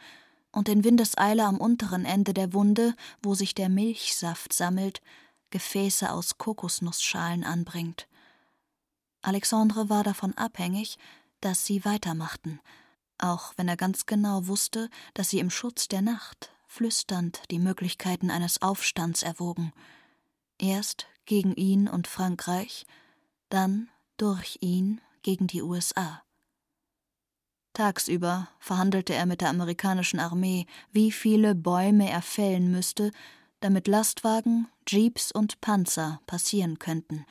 und 0.50 0.68
in 0.68 0.82
Windeseile 0.82 1.44
am 1.44 1.58
unteren 1.58 2.04
Ende 2.04 2.34
der 2.34 2.52
Wunde, 2.52 2.94
wo 3.22 3.34
sich 3.34 3.54
der 3.54 3.68
Milchsaft 3.68 4.52
sammelt, 4.52 5.00
Gefäße 5.50 6.10
aus 6.10 6.38
Kokosnussschalen 6.38 7.44
anbringt. 7.44 8.08
Alexandre 9.22 9.88
war 9.88 10.04
davon 10.04 10.34
abhängig, 10.34 10.98
dass 11.40 11.66
sie 11.66 11.84
weitermachten, 11.84 12.60
auch 13.18 13.52
wenn 13.56 13.68
er 13.68 13.76
ganz 13.76 14.06
genau 14.06 14.46
wusste, 14.46 14.90
dass 15.14 15.30
sie 15.30 15.38
im 15.38 15.50
Schutz 15.50 15.88
der 15.88 16.02
Nacht 16.02 16.50
flüsternd 16.66 17.42
die 17.50 17.58
Möglichkeiten 17.58 18.30
eines 18.30 18.60
Aufstands 18.60 19.22
erwogen– 19.22 19.72
Erst 20.58 21.06
gegen 21.24 21.54
ihn 21.54 21.88
und 21.88 22.08
Frankreich, 22.08 22.86
dann 23.48 23.88
durch 24.16 24.58
ihn 24.60 25.00
gegen 25.22 25.46
die 25.46 25.62
USA. 25.62 26.22
Tagsüber 27.74 28.48
verhandelte 28.58 29.14
er 29.14 29.24
mit 29.26 29.40
der 29.40 29.50
amerikanischen 29.50 30.18
Armee, 30.18 30.66
wie 30.90 31.12
viele 31.12 31.54
Bäume 31.54 32.10
er 32.10 32.22
fällen 32.22 32.72
müsste, 32.72 33.12
damit 33.60 33.86
Lastwagen, 33.86 34.66
Jeeps 34.88 35.30
und 35.30 35.60
Panzer 35.60 36.20
passieren 36.26 36.80
könnten, 36.80 37.24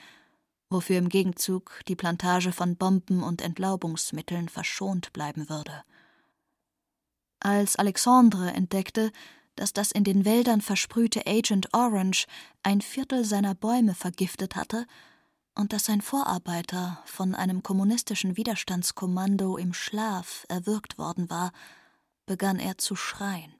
wofür 0.69 0.97
im 0.97 1.09
Gegenzug 1.09 1.81
die 1.87 1.95
Plantage 1.95 2.53
von 2.53 2.77
Bomben 2.77 3.23
und 3.23 3.41
Entlaubungsmitteln 3.41 4.47
verschont 4.47 5.11
bleiben 5.11 5.49
würde. 5.49 5.83
Als 7.39 7.75
Alexandre 7.75 8.51
entdeckte, 8.51 9.11
dass 9.57 9.73
das 9.73 9.91
in 9.91 10.03
den 10.03 10.23
Wäldern 10.23 10.61
versprühte 10.61 11.27
Agent 11.27 11.73
Orange 11.73 12.25
ein 12.63 12.81
Viertel 12.81 13.25
seiner 13.25 13.53
Bäume 13.53 13.93
vergiftet 13.93 14.55
hatte 14.55 14.85
und 15.55 15.73
dass 15.73 15.85
sein 15.85 16.01
Vorarbeiter 16.01 17.01
von 17.05 17.35
einem 17.35 17.63
kommunistischen 17.63 18.37
Widerstandskommando 18.37 19.57
im 19.57 19.73
Schlaf 19.73 20.45
erwürgt 20.47 20.97
worden 20.97 21.29
war, 21.29 21.51
begann 22.25 22.59
er 22.59 22.77
zu 22.77 22.95
schreien. 22.95 23.53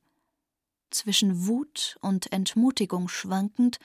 Zwischen 0.91 1.47
Wut 1.47 1.97
und 2.01 2.31
Entmutigung 2.31 3.09
schwankend, 3.09 3.79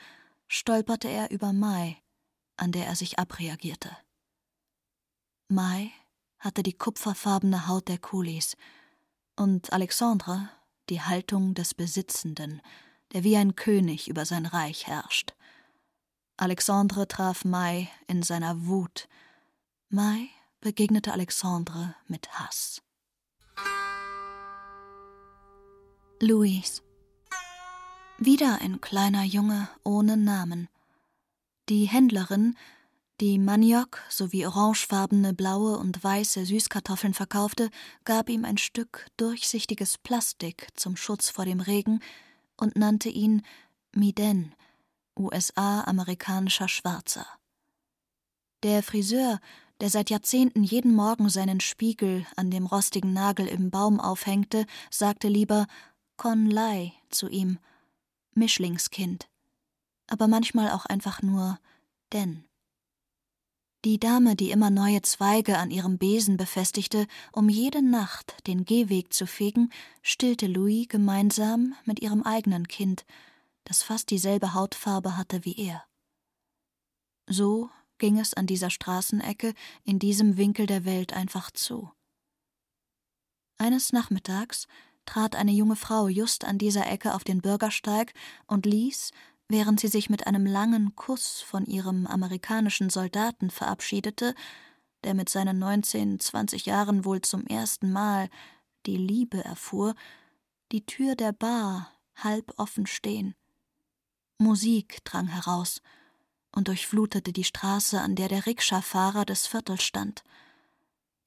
stolperte 0.47 1.09
er 1.09 1.31
über 1.31 1.53
Mai, 1.53 1.97
an 2.57 2.71
der 2.71 2.87
er 2.87 2.95
sich 2.95 3.19
abreagierte. 3.19 3.97
Mai 5.49 5.91
hatte 6.39 6.63
die 6.63 6.75
kupferfarbene 6.75 7.67
Haut 7.67 7.89
der 7.89 7.99
Kulis, 7.99 8.57
und 9.37 9.73
Alexandre 9.73 10.51
die 10.89 11.01
Haltung 11.01 11.55
des 11.55 11.75
Besitzenden, 11.75 12.61
der 13.13 13.25
wie 13.25 13.37
ein 13.37 13.57
König 13.57 14.09
über 14.09 14.25
sein 14.25 14.47
Reich 14.47 14.87
herrscht. 14.87 15.35
Alexandre 16.37 17.07
traf 17.07 17.45
Mai 17.45 17.89
in 18.07 18.23
seiner 18.23 18.67
Wut. 18.67 19.09
Mai 19.89 20.29
begegnete 20.61 21.13
Alexandre 21.13 21.95
mit 22.07 22.31
Hass. 22.33 22.83
Louis. 26.21 26.83
Wieder 28.19 28.61
ein 28.61 28.81
kleiner 28.81 29.25
Junge 29.25 29.69
ohne 29.85 30.17
Namen. 30.17 30.69
Die 31.69 31.87
Händlerin, 31.87 32.57
die 33.21 33.39
Maniok 33.39 34.01
sowie 34.09 34.47
orangefarbene, 34.47 35.35
blaue 35.35 35.79
und 35.79 36.03
weiße 36.03 36.45
Süßkartoffeln 36.45 37.15
verkaufte, 37.15 37.71
gab 38.05 38.29
ihm 38.29 38.45
ein 38.45 38.59
Stück 38.59 39.07
durchsichtiges 39.17 39.99
Plastik 39.99 40.69
zum 40.75 40.97
Schutz 40.97 41.31
vor 41.31 41.45
dem 41.45 41.61
Regen 41.61 42.01
und 42.57 42.77
nannte 42.77 43.09
ihn 43.09 43.43
Miden, 43.95 44.55
USA-amerikanischer 45.17 46.69
Schwarzer. 46.69 47.27
Der 48.63 48.83
Friseur, 48.83 49.41
der 49.81 49.91
seit 49.91 50.11
Jahrzehnten 50.11 50.63
jeden 50.63 50.95
Morgen 50.95 51.29
seinen 51.29 51.61
Spiegel 51.61 52.27
an 52.37 52.51
dem 52.51 52.67
rostigen 52.67 53.13
Nagel 53.13 53.47
im 53.47 53.71
Baum 53.71 54.01
aufhängte, 54.01 54.67
sagte 54.91 55.29
lieber 55.29 55.67
Con 56.17 56.47
Lai 56.47 56.93
zu 57.11 57.29
ihm, 57.29 57.59
Mischlingskind, 58.35 59.29
aber 60.07 60.29
manchmal 60.29 60.71
auch 60.71 60.87
einfach 60.87 61.21
nur 61.23 61.59
denn. 62.13 62.45
Die 63.85 63.99
Dame, 63.99 64.37
die 64.37 64.53
immer 64.53 64.71
neue 64.71 65.03
Zweige 65.03 65.59
an 65.59 65.73
ihrem 65.73 65.99
Besen 65.99 66.37
befestigte, 66.37 67.09
um 67.33 67.49
jede 67.49 67.83
Nacht 67.83 68.47
den 68.47 68.65
Gehweg 68.65 69.13
zu 69.13 69.27
fegen, 69.27 69.73
stillte 70.03 70.47
Louis 70.47 70.87
gemeinsam 70.89 71.75
mit 71.85 72.01
ihrem 72.01 72.23
eigenen 72.23 72.69
Kind, 72.69 73.05
das 73.65 73.83
fast 73.83 74.11
dieselbe 74.11 74.55
Hautfarbe 74.55 75.17
hatte 75.17 75.45
wie 75.45 75.57
er. 75.59 75.85
So 77.27 77.71
ging 77.99 78.19
es 78.19 78.35
an 78.35 78.47
dieser 78.47 78.71
Straßenecke 78.71 79.53
in 79.83 79.99
diesem 79.99 80.37
Winkel 80.37 80.67
der 80.67 80.85
Welt 80.85 81.13
einfach 81.13 81.51
zu. 81.51 81.91
Eines 83.59 83.93
Nachmittags 83.93 84.69
trat 85.07 85.35
eine 85.35 85.53
junge 85.53 85.77
Frau 85.77 86.07
just 86.07 86.45
an 86.45 86.59
dieser 86.59 86.87
Ecke 86.87 87.15
auf 87.15 87.25
den 87.25 87.41
Bürgersteig 87.41 88.15
und 88.47 88.65
ließ, 88.65 89.11
während 89.53 89.79
sie 89.79 89.89
sich 89.89 90.11
mit 90.11 90.27
einem 90.27 90.47
langen 90.47 90.97
Kuss 90.97 91.43
von 91.43 91.67
ihrem 91.67 92.07
amerikanischen 92.07 92.91
Soldaten 92.91 93.51
verabschiedete, 93.51 94.35
der 95.05 95.15
mit 95.15 95.29
seinen 95.29 95.59
neunzehn, 95.59 96.19
zwanzig 96.19 96.67
Jahren 96.67 97.05
wohl 97.05 97.21
zum 97.21 97.47
ersten 97.47 97.93
Mal 97.93 98.31
die 98.87 98.97
Liebe 98.97 99.45
erfuhr, 99.45 99.95
die 100.73 100.87
Tür 100.87 101.17
der 101.17 101.33
Bar 101.33 101.93
halb 102.17 102.55
offen 102.57 102.87
stehen. 102.87 103.35
Musik 104.39 105.05
drang 105.05 105.29
heraus 105.29 105.83
und 106.51 106.69
durchflutete 106.69 107.33
die 107.33 107.45
Straße, 107.45 108.01
an 108.01 108.15
der 108.15 108.29
der 108.29 108.47
Rikscha-Fahrer 108.47 109.25
des 109.25 109.47
Viertels 109.47 109.83
stand. 109.83 110.25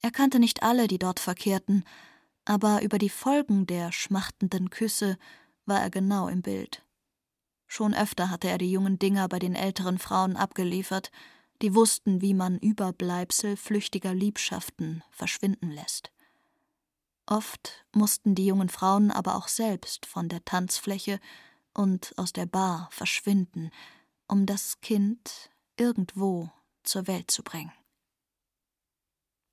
Er 0.02 0.10
kannte 0.10 0.38
nicht 0.38 0.62
alle, 0.62 0.88
die 0.88 0.98
dort 0.98 1.20
verkehrten, 1.20 1.84
aber 2.44 2.82
über 2.82 2.98
die 2.98 3.08
Folgen 3.08 3.66
der 3.66 3.92
schmachtenden 3.92 4.70
Küsse 4.70 5.16
war 5.64 5.80
er 5.80 5.90
genau 5.90 6.28
im 6.28 6.42
Bild. 6.42 6.85
Schon 7.66 7.94
öfter 7.94 8.30
hatte 8.30 8.48
er 8.48 8.58
die 8.58 8.70
jungen 8.70 8.98
Dinger 8.98 9.28
bei 9.28 9.38
den 9.38 9.54
älteren 9.54 9.98
Frauen 9.98 10.36
abgeliefert, 10.36 11.10
die 11.62 11.74
wussten, 11.74 12.20
wie 12.20 12.34
man 12.34 12.58
Überbleibsel 12.58 13.56
flüchtiger 13.56 14.14
Liebschaften 14.14 15.02
verschwinden 15.10 15.70
lässt. 15.70 16.10
Oft 17.26 17.84
mussten 17.92 18.34
die 18.34 18.46
jungen 18.46 18.68
Frauen 18.68 19.10
aber 19.10 19.34
auch 19.34 19.48
selbst 19.48 20.06
von 20.06 20.28
der 20.28 20.44
Tanzfläche 20.44 21.18
und 21.74 22.12
aus 22.16 22.32
der 22.32 22.46
Bar 22.46 22.88
verschwinden, 22.92 23.70
um 24.28 24.46
das 24.46 24.80
Kind 24.80 25.50
irgendwo 25.76 26.50
zur 26.84 27.06
Welt 27.06 27.30
zu 27.30 27.42
bringen. 27.42 27.72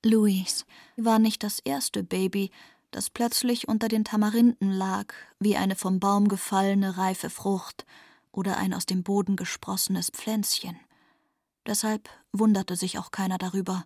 Louise 0.05 0.65
war 0.97 1.17
nicht 1.17 1.43
das 1.43 1.59
erste 1.59 2.03
Baby, 2.03 2.51
das 2.95 3.09
plötzlich 3.09 3.67
unter 3.67 3.87
den 3.87 4.05
Tamarinden 4.05 4.71
lag, 4.71 5.13
wie 5.39 5.57
eine 5.57 5.75
vom 5.75 5.99
Baum 5.99 6.27
gefallene 6.27 6.97
reife 6.97 7.29
Frucht 7.29 7.85
oder 8.31 8.57
ein 8.57 8.73
aus 8.73 8.85
dem 8.85 9.03
Boden 9.03 9.35
gesprossenes 9.35 10.09
Pflänzchen. 10.09 10.79
Deshalb 11.65 12.09
wunderte 12.31 12.75
sich 12.75 12.97
auch 12.97 13.11
keiner 13.11 13.37
darüber. 13.37 13.85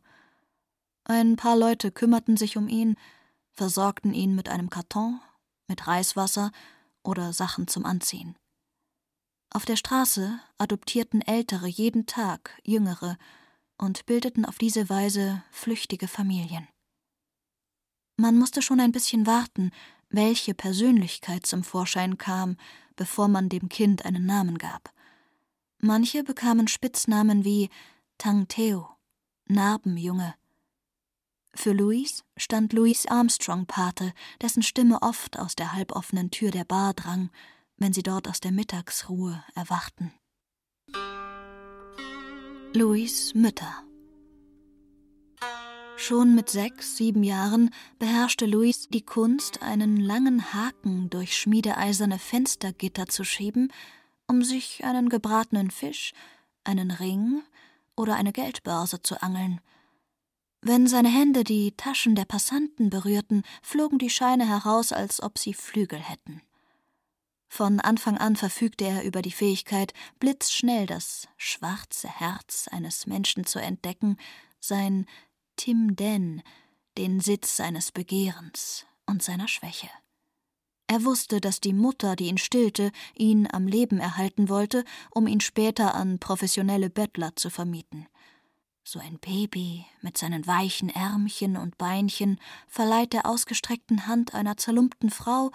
Ein 1.04 1.36
paar 1.36 1.58
Leute 1.58 1.92
kümmerten 1.92 2.38
sich 2.38 2.58
um 2.58 2.68
ihn, 2.68 2.96
versorgten 3.54 4.14
ihn 4.14 4.36
mit 4.36 4.50
einem 4.50 4.70
Karton, 4.70 5.20
mit 5.68 5.88
Reiswasser 5.88 6.52
oder 7.04 7.34
Sachen 7.34 7.68
zum 7.68 7.86
Anziehen. 7.86 8.36
Auf 9.50 9.66
der 9.66 9.78
Straße 9.78 10.40
adoptierten 10.58 11.22
Ältere 11.22 11.68
jeden 11.68 12.06
Tag 12.06 12.60
Jüngere 12.64 13.18
und 13.78 14.06
bildeten 14.06 14.46
auf 14.46 14.58
diese 14.58 14.90
Weise 14.90 15.44
flüchtige 15.52 16.08
Familien. 16.08 16.68
Man 18.18 18.36
musste 18.38 18.64
schon 18.64 18.80
ein 18.80 18.92
bisschen 18.92 19.28
warten, 19.28 19.72
welche 20.10 20.56
Persönlichkeit 20.56 21.46
zum 21.46 21.64
Vorschein 21.64 22.18
kam, 22.18 22.58
bevor 22.96 23.28
man 23.28 23.48
dem 23.48 23.70
Kind 23.70 24.06
einen 24.06 24.26
Namen 24.26 24.58
gab. 24.58 24.92
Manche 25.80 26.24
bekamen 26.24 26.68
Spitznamen 26.68 27.46
wie 27.46 27.70
Tang 28.18 28.48
Teo, 28.48 28.90
Narbenjunge. 29.46 30.34
Für 31.54 31.74
Louis 31.74 32.24
stand 32.36 32.74
Louis 32.74 33.06
Armstrong 33.06 33.68
Pate, 33.68 34.14
dessen 34.42 34.64
Stimme 34.64 35.04
oft 35.04 35.38
aus 35.38 35.56
der 35.56 35.74
halboffenen 35.74 36.32
Tür 36.32 36.50
der 36.50 36.66
Bar 36.66 36.96
drang, 36.96 37.30
wenn 37.78 37.94
sie 37.94 38.04
dort 38.04 38.28
aus 38.28 38.40
der 38.40 38.52
Mittagsruhe 38.52 39.44
erwachten. 39.54 40.12
Louis 42.74 43.34
Mütter 43.36 43.87
Schon 46.08 46.36
mit 46.36 46.50
sechs, 46.50 46.96
sieben 46.96 47.22
Jahren 47.22 47.70
beherrschte 48.00 48.46
Louis 48.46 48.88
die 48.88 49.02
Kunst, 49.02 49.62
einen 49.62 49.98
langen 49.98 50.54
Haken 50.54 51.10
durch 51.10 51.36
schmiedeeiserne 51.36 52.18
Fenstergitter 52.18 53.08
zu 53.08 53.26
schieben, 53.26 53.74
um 54.26 54.42
sich 54.42 54.86
einen 54.86 55.10
gebratenen 55.10 55.70
Fisch, 55.70 56.14
einen 56.64 56.92
Ring 56.92 57.44
oder 57.98 58.16
eine 58.16 58.32
Geldbörse 58.32 59.02
zu 59.02 59.22
angeln. 59.22 59.60
Wenn 60.62 60.88
seine 60.88 61.10
Hände 61.10 61.44
die 61.44 61.74
Taschen 61.76 62.16
der 62.16 62.24
Passanten 62.24 62.90
berührten, 62.90 63.44
flogen 63.62 64.00
die 64.00 64.10
Scheine 64.10 64.48
heraus, 64.48 64.94
als 64.94 65.22
ob 65.22 65.38
sie 65.38 65.54
Flügel 65.54 66.00
hätten. 66.00 66.42
Von 67.50 67.82
Anfang 67.82 68.18
an 68.18 68.38
verfügte 68.38 68.86
er 68.86 69.04
über 69.04 69.22
die 69.22 69.32
Fähigkeit, 69.34 69.94
blitzschnell 70.22 70.86
das 70.86 71.28
schwarze 71.36 72.08
Herz 72.08 72.70
eines 72.72 73.08
Menschen 73.08 73.46
zu 73.46 73.60
entdecken, 73.60 74.16
sein 74.62 75.06
Tim 75.58 75.96
Den, 75.96 76.44
den 76.98 77.20
Sitz 77.20 77.58
seines 77.58 77.92
Begehrens 77.92 78.86
und 79.06 79.22
seiner 79.22 79.48
Schwäche. 79.48 79.90
Er 80.88 81.04
wusste, 81.04 81.42
dass 81.42 81.60
die 81.60 81.74
Mutter, 81.74 82.16
die 82.16 82.28
ihn 82.28 82.38
stillte, 82.38 82.92
ihn 83.16 83.48
am 83.52 83.68
Leben 83.68 84.00
erhalten 84.00 84.48
wollte, 84.48 84.86
um 85.12 85.28
ihn 85.28 85.42
später 85.42 85.96
an 85.96 86.20
professionelle 86.20 86.90
Bettler 86.90 87.36
zu 87.36 87.50
vermieten. 87.50 88.08
So 88.84 89.00
ein 89.00 89.20
Baby 89.20 89.86
mit 90.02 90.18
seinen 90.18 90.48
weichen 90.48 90.90
Ärmchen 90.90 91.58
und 91.58 91.78
Beinchen 91.78 92.40
verleiht 92.70 93.12
der 93.12 93.26
ausgestreckten 93.26 94.08
Hand 94.08 94.34
einer 94.34 94.56
zerlumpten 94.56 95.10
Frau 95.10 95.52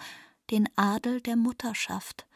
den 0.51 0.69
Adel 0.75 1.19
der 1.21 1.35
Mutterschaft. 1.35 2.27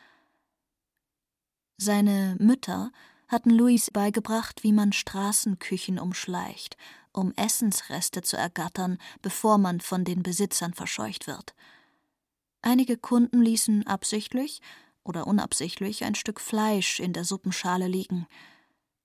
Seine 1.78 2.36
Mütter 2.40 2.92
hatten 3.28 3.50
Louis 3.50 3.92
beigebracht, 3.92 4.64
wie 4.64 4.74
man 4.74 4.94
Straßenküchen 4.94 6.00
umschleicht 6.00 6.78
um 7.18 7.34
Essensreste 7.36 8.22
zu 8.22 8.38
ergattern, 8.38 9.00
bevor 9.22 9.58
man 9.58 9.82
von 9.82 10.06
den 10.06 10.24
Besitzern 10.24 10.74
verscheucht 10.74 11.28
wird. 11.28 11.56
Einige 12.62 12.98
Kunden 12.98 13.42
ließen 13.42 13.88
absichtlich 13.88 14.62
oder 15.04 15.26
unabsichtlich 15.28 16.04
ein 16.04 16.16
Stück 16.16 16.40
Fleisch 16.40 17.00
in 17.00 17.14
der 17.14 17.24
Suppenschale 17.24 17.88
liegen. 17.88 18.28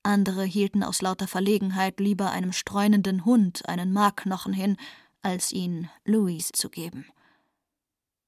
Andere 0.03 0.45
hielten 0.45 0.83
aus 0.83 1.01
lauter 1.01 1.29
Verlegenheit 1.29 2.01
lieber 2.01 2.31
einem 2.31 2.53
streunenden 2.53 3.25
Hund 3.25 3.69
einen 3.69 3.93
Markknochen 3.93 4.53
hin, 4.53 4.77
als 5.23 5.53
ihn 5.53 5.89
Louis 6.05 6.51
zu 6.53 6.69
geben. 6.69 7.07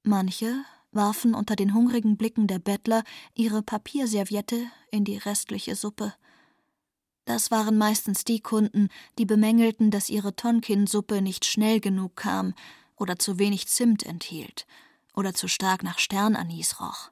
Manche 0.02 0.64
warfen 0.94 1.34
unter 1.34 1.56
den 1.56 1.74
hungrigen 1.74 2.16
Blicken 2.16 2.46
der 2.46 2.58
Bettler 2.58 3.04
ihre 3.34 3.62
Papierserviette 3.62 4.66
in 4.90 5.04
die 5.04 5.16
restliche 5.16 5.76
Suppe. 5.76 6.14
Das 7.24 7.50
waren 7.50 7.78
meistens 7.78 8.24
die 8.24 8.40
Kunden, 8.40 8.88
die 9.18 9.24
bemängelten, 9.24 9.90
dass 9.90 10.10
ihre 10.10 10.36
Tonkinsuppe 10.36 11.22
nicht 11.22 11.44
schnell 11.44 11.80
genug 11.80 12.16
kam 12.16 12.54
oder 12.96 13.18
zu 13.18 13.38
wenig 13.38 13.66
Zimt 13.68 14.04
enthielt 14.04 14.66
oder 15.14 15.34
zu 15.34 15.48
stark 15.48 15.82
nach 15.82 15.98
Sternanis 15.98 16.80
roch. 16.80 17.10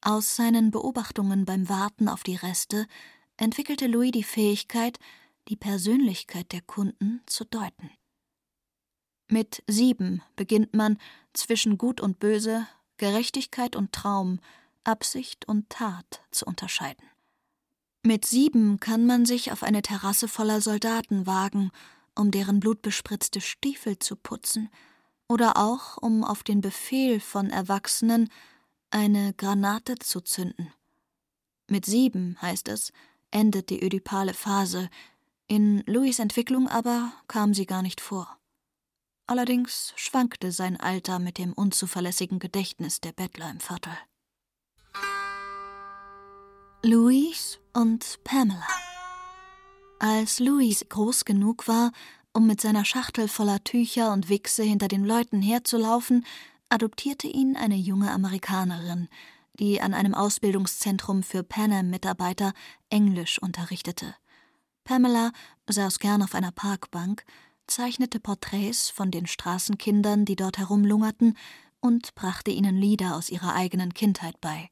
Aus 0.00 0.36
seinen 0.36 0.70
Beobachtungen 0.70 1.44
beim 1.44 1.68
Warten 1.68 2.08
auf 2.08 2.22
die 2.22 2.36
Reste 2.36 2.86
entwickelte 3.36 3.86
Louis 3.86 4.12
die 4.12 4.22
Fähigkeit, 4.22 4.98
die 5.48 5.56
Persönlichkeit 5.56 6.52
der 6.52 6.62
Kunden 6.62 7.22
zu 7.26 7.44
deuten. 7.44 7.90
Mit 9.28 9.62
sieben 9.66 10.22
beginnt 10.36 10.74
man 10.74 10.98
zwischen 11.32 11.78
Gut 11.78 12.00
und 12.00 12.18
Böse, 12.18 12.66
Gerechtigkeit 12.98 13.74
und 13.74 13.92
Traum, 13.92 14.38
Absicht 14.84 15.48
und 15.48 15.70
Tat 15.70 16.22
zu 16.30 16.44
unterscheiden. 16.44 17.04
Mit 18.02 18.26
sieben 18.26 18.80
kann 18.80 19.06
man 19.06 19.24
sich 19.24 19.50
auf 19.50 19.62
eine 19.62 19.80
Terrasse 19.80 20.28
voller 20.28 20.60
Soldaten 20.60 21.26
wagen, 21.26 21.70
um 22.14 22.30
deren 22.30 22.60
blutbespritzte 22.60 23.40
Stiefel 23.40 23.98
zu 23.98 24.14
putzen, 24.14 24.68
oder 25.26 25.56
auch 25.56 25.96
um 25.96 26.22
auf 26.22 26.42
den 26.42 26.60
Befehl 26.60 27.18
von 27.18 27.48
Erwachsenen 27.48 28.28
eine 28.90 29.32
Granate 29.32 29.94
zu 29.98 30.20
zünden. 30.20 30.70
Mit 31.66 31.86
sieben, 31.86 32.36
heißt 32.42 32.68
es, 32.68 32.92
endet 33.30 33.70
die 33.70 33.82
ödipale 33.82 34.34
Phase, 34.34 34.90
in 35.46 35.82
Louis 35.86 36.18
Entwicklung 36.18 36.68
aber 36.68 37.12
kam 37.26 37.54
sie 37.54 37.66
gar 37.66 37.82
nicht 37.82 38.02
vor. 38.02 38.38
Allerdings 39.26 39.94
schwankte 39.96 40.52
sein 40.52 40.78
Alter 40.78 41.18
mit 41.18 41.38
dem 41.38 41.54
unzuverlässigen 41.54 42.38
Gedächtnis 42.38 43.00
der 43.00 43.12
Bettler 43.12 43.50
im 43.50 43.60
Viertel. 43.60 43.92
Louise 46.82 47.58
und 47.72 48.22
Pamela. 48.24 48.66
Als 49.98 50.40
Louis 50.40 50.84
groß 50.86 51.24
genug 51.24 51.66
war, 51.66 51.92
um 52.34 52.46
mit 52.46 52.60
seiner 52.60 52.84
Schachtel 52.84 53.26
voller 53.28 53.64
Tücher 53.64 54.12
und 54.12 54.28
Wichse 54.28 54.62
hinter 54.62 54.88
den 54.88 55.04
Leuten 55.04 55.40
herzulaufen, 55.40 56.26
adoptierte 56.68 57.26
ihn 57.26 57.56
eine 57.56 57.76
junge 57.76 58.10
Amerikanerin, 58.10 59.08
die 59.58 59.80
an 59.80 59.94
einem 59.94 60.14
Ausbildungszentrum 60.14 61.22
für 61.22 61.42
Pan 61.42 61.72
Am-Mitarbeiter 61.72 62.52
Englisch 62.90 63.38
unterrichtete. 63.40 64.14
Pamela 64.84 65.32
saß 65.66 65.98
gern 65.98 66.22
auf 66.22 66.34
einer 66.34 66.52
Parkbank, 66.52 67.24
zeichnete 67.66 68.20
Porträts 68.20 68.90
von 68.90 69.10
den 69.10 69.26
Straßenkindern, 69.26 70.24
die 70.24 70.36
dort 70.36 70.58
herumlungerten, 70.58 71.36
und 71.80 72.14
brachte 72.14 72.50
ihnen 72.50 72.76
Lieder 72.76 73.14
aus 73.16 73.28
ihrer 73.28 73.54
eigenen 73.54 73.92
Kindheit 73.92 74.40
bei. 74.40 74.70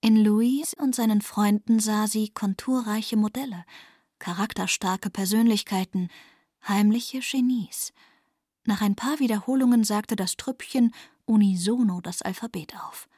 In 0.00 0.22
Louis 0.22 0.74
und 0.74 0.94
seinen 0.94 1.22
Freunden 1.22 1.80
sah 1.80 2.06
sie 2.06 2.28
konturreiche 2.28 3.16
Modelle, 3.16 3.64
charakterstarke 4.18 5.10
Persönlichkeiten, 5.10 6.08
heimliche 6.66 7.20
Genies. 7.20 7.92
Nach 8.64 8.80
ein 8.80 8.94
paar 8.94 9.18
Wiederholungen 9.18 9.84
sagte 9.84 10.16
das 10.16 10.36
Trüppchen 10.36 10.92
unisono 11.24 12.00
das 12.00 12.22
Alphabet 12.22 12.74
auf. 12.76 13.08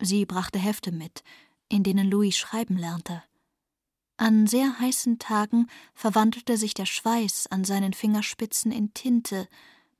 Sie 0.00 0.24
brachte 0.24 0.58
Hefte 0.58 0.92
mit, 0.92 1.22
in 1.68 1.82
denen 1.82 2.10
Louis 2.10 2.36
schreiben 2.36 2.76
lernte. 2.76 3.22
An 4.22 4.46
sehr 4.46 4.78
heißen 4.78 5.18
Tagen 5.18 5.66
verwandelte 5.96 6.56
sich 6.56 6.74
der 6.74 6.86
Schweiß 6.86 7.48
an 7.48 7.64
seinen 7.64 7.92
Fingerspitzen 7.92 8.70
in 8.70 8.94
Tinte, 8.94 9.48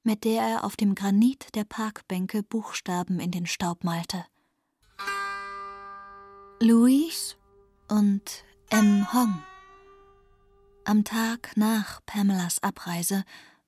mit 0.05 0.23
der 0.23 0.45
er 0.45 0.65
auf 0.65 0.77
dem 0.77 0.95
Granit 0.95 1.57
der 1.57 1.65
Parkbänke 1.65 2.45
Buchstaben 2.45 3.19
in 3.19 3.33
den 3.33 3.47
Staub 3.47 3.83
malte. 3.83 4.25
Louis 6.61 7.37
und 7.89 8.45
M. 8.71 9.13
Hong. 9.13 9.43
Am 10.85 11.03
Tag 11.03 11.57
nach 11.57 11.99
Pamelas 12.07 12.63
Abreise 12.63 13.25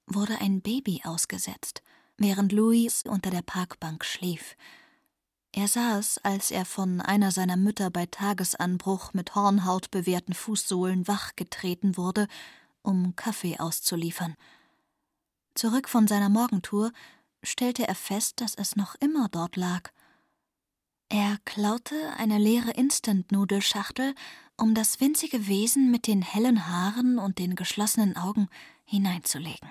wurde 0.06 0.40
ein 0.40 0.60
Baby 0.60 1.02
ausgesetzt, 1.02 1.82
während 2.16 2.52
Louis 2.52 3.02
unter 3.08 3.30
der 3.30 3.42
Parkbank 3.42 4.04
schlief. 4.04 4.54
Er 5.56 5.68
saß, 5.68 6.18
als 6.24 6.50
er 6.50 6.64
von 6.64 7.00
einer 7.00 7.30
seiner 7.30 7.56
Mütter 7.56 7.88
bei 7.88 8.06
Tagesanbruch 8.06 9.14
mit 9.14 9.36
Hornhaut 9.36 9.92
bewehrten 9.92 10.34
Fußsohlen 10.34 11.06
wachgetreten 11.06 11.96
wurde, 11.96 12.26
um 12.82 13.14
Kaffee 13.14 13.60
auszuliefern. 13.60 14.34
Zurück 15.54 15.88
von 15.88 16.08
seiner 16.08 16.28
Morgentour 16.28 16.90
stellte 17.44 17.86
er 17.86 17.94
fest, 17.94 18.40
dass 18.40 18.56
es 18.56 18.74
noch 18.74 18.96
immer 18.96 19.28
dort 19.28 19.54
lag. 19.54 19.92
Er 21.08 21.38
klaute 21.44 21.94
eine 22.16 22.38
leere 22.38 22.72
Instant-Nudelschachtel, 22.72 24.16
um 24.56 24.74
das 24.74 25.00
winzige 25.00 25.46
Wesen 25.46 25.92
mit 25.92 26.08
den 26.08 26.22
hellen 26.22 26.66
Haaren 26.66 27.20
und 27.20 27.38
den 27.38 27.54
geschlossenen 27.54 28.16
Augen 28.16 28.48
hineinzulegen. 28.84 29.70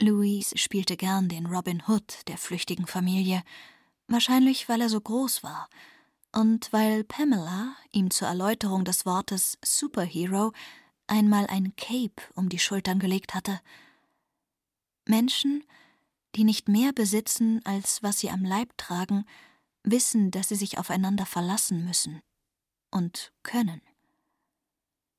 Louise 0.00 0.58
spielte 0.58 0.96
gern 0.96 1.28
den 1.28 1.46
Robin 1.46 1.80
Hood 1.86 2.26
der 2.26 2.38
flüchtigen 2.38 2.88
Familie, 2.88 3.44
wahrscheinlich 4.10 4.68
weil 4.68 4.80
er 4.80 4.88
so 4.88 5.00
groß 5.00 5.42
war 5.42 5.68
und 6.32 6.72
weil 6.72 7.04
Pamela 7.04 7.74
ihm 7.92 8.10
zur 8.10 8.28
Erläuterung 8.28 8.84
des 8.84 9.06
Wortes 9.06 9.58
Superhero 9.64 10.52
einmal 11.06 11.46
ein 11.46 11.74
Cape 11.76 12.22
um 12.34 12.48
die 12.48 12.58
Schultern 12.58 12.98
gelegt 12.98 13.34
hatte. 13.34 13.60
Menschen, 15.06 15.64
die 16.36 16.44
nicht 16.44 16.68
mehr 16.68 16.92
besitzen, 16.92 17.60
als 17.64 18.02
was 18.02 18.20
sie 18.20 18.30
am 18.30 18.44
Leib 18.44 18.76
tragen, 18.78 19.24
wissen, 19.82 20.30
dass 20.30 20.48
sie 20.48 20.56
sich 20.56 20.78
aufeinander 20.78 21.26
verlassen 21.26 21.84
müssen 21.84 22.20
und 22.90 23.32
können. 23.42 23.80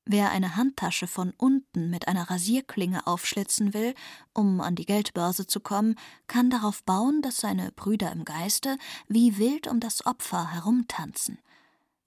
Wer 0.04 0.30
eine 0.30 0.56
Handtasche 0.56 1.06
von 1.06 1.32
unten 1.36 1.88
mit 1.88 2.08
einer 2.08 2.28
Rasierklinge 2.28 3.06
aufschlitzen 3.06 3.72
will, 3.72 3.94
um 4.34 4.60
an 4.60 4.74
die 4.74 4.84
Geldbörse 4.84 5.46
zu 5.46 5.60
kommen, 5.60 5.94
kann 6.26 6.50
darauf 6.50 6.82
bauen, 6.82 7.22
dass 7.22 7.36
seine 7.36 7.70
Brüder 7.70 8.10
im 8.10 8.24
Geiste 8.24 8.78
wie 9.06 9.38
wild 9.38 9.68
um 9.68 9.78
das 9.78 10.04
Opfer 10.04 10.52
herumtanzen. 10.52 11.38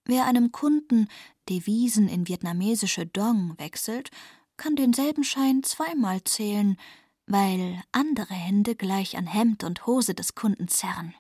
Wer 0.04 0.26
einem 0.26 0.52
Kunden 0.52 1.08
Devisen 1.50 2.10
in 2.10 2.28
vietnamesische 2.28 3.06
Dong 3.06 3.56
wechselt, 3.58 4.12
kann 4.58 4.76
denselben 4.76 5.24
Schein 5.24 5.64
zweimal 5.64 6.24
zählen, 6.24 6.78
weil 7.28 7.82
andere 7.92 8.34
Hände 8.34 8.76
gleich 8.76 9.18
an 9.18 9.26
Hemd 9.26 9.64
und 9.64 9.86
Hose 9.88 10.14
des 10.14 10.36
Kunden 10.36 10.68
zerren. 10.68 11.16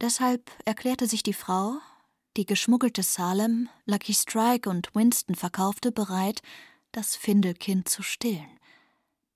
Deshalb 0.00 0.50
erklärte 0.64 1.06
sich 1.06 1.22
die 1.22 1.32
Frau, 1.32 1.78
die 2.38 2.46
geschmuggelte 2.46 3.02
Salem, 3.02 3.68
Lucky 3.84 4.14
Strike 4.14 4.70
und 4.70 4.94
Winston 4.94 5.34
verkaufte, 5.34 5.90
bereit, 5.90 6.40
das 6.92 7.16
Findelkind 7.16 7.88
zu 7.88 8.04
stillen. 8.04 8.46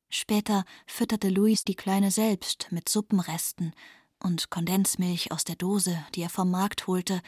Später 0.08 0.64
fütterte 0.86 1.28
Louis 1.28 1.64
die 1.64 1.74
Kleine 1.74 2.12
selbst 2.12 2.68
mit 2.70 2.88
Suppenresten 2.88 3.74
und 4.20 4.50
Kondensmilch 4.50 5.32
aus 5.32 5.42
der 5.42 5.56
Dose, 5.56 6.06
die 6.14 6.22
er 6.22 6.30
vom 6.30 6.52
Markt 6.52 6.86
holte, 6.86 7.22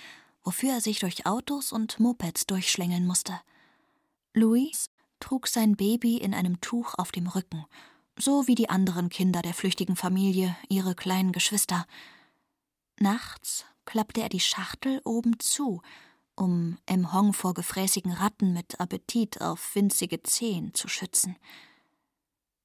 wofür 0.45 0.75
er 0.75 0.81
sich 0.81 1.01
durch 1.01 1.27
Autos 1.27 1.73
und 1.73 1.99
Mopeds 1.99 2.47
durchschlängeln 2.47 3.05
musste. 3.05 3.41
Louis 4.33 4.91
trug 5.19 5.49
sein 5.49 5.75
Baby 5.75 6.19
in 6.19 6.35
einem 6.35 6.61
Tuch 6.61 6.95
auf 6.95 7.11
dem 7.11 7.27
Rücken, 7.27 7.65
so 8.17 8.47
wie 8.47 8.55
die 8.55 8.71
anderen 8.71 9.09
Kinder 9.09 9.43
der 9.43 9.55
flüchtigen 9.55 9.97
Familie 9.97 10.55
ihre 10.69 10.95
kleinen 10.95 11.33
Geschwister. 11.33 11.85
Nachts 13.01 13.65
klappte 13.85 14.23
er 14.23 14.29
die 14.29 14.41
Schachtel 14.41 15.01
oben 15.05 15.39
zu, 15.39 15.83
um 16.37 16.79
M. 16.87 17.13
Hong 17.13 17.33
vor 17.33 17.55
gefräßigen 17.55 18.13
Ratten 18.13 18.53
mit 18.53 18.81
Appetit 18.81 19.41
auf 19.41 19.75
winzige 19.75 20.23
Zehen 20.23 20.75
zu 20.75 20.89
schützen. 20.89 21.37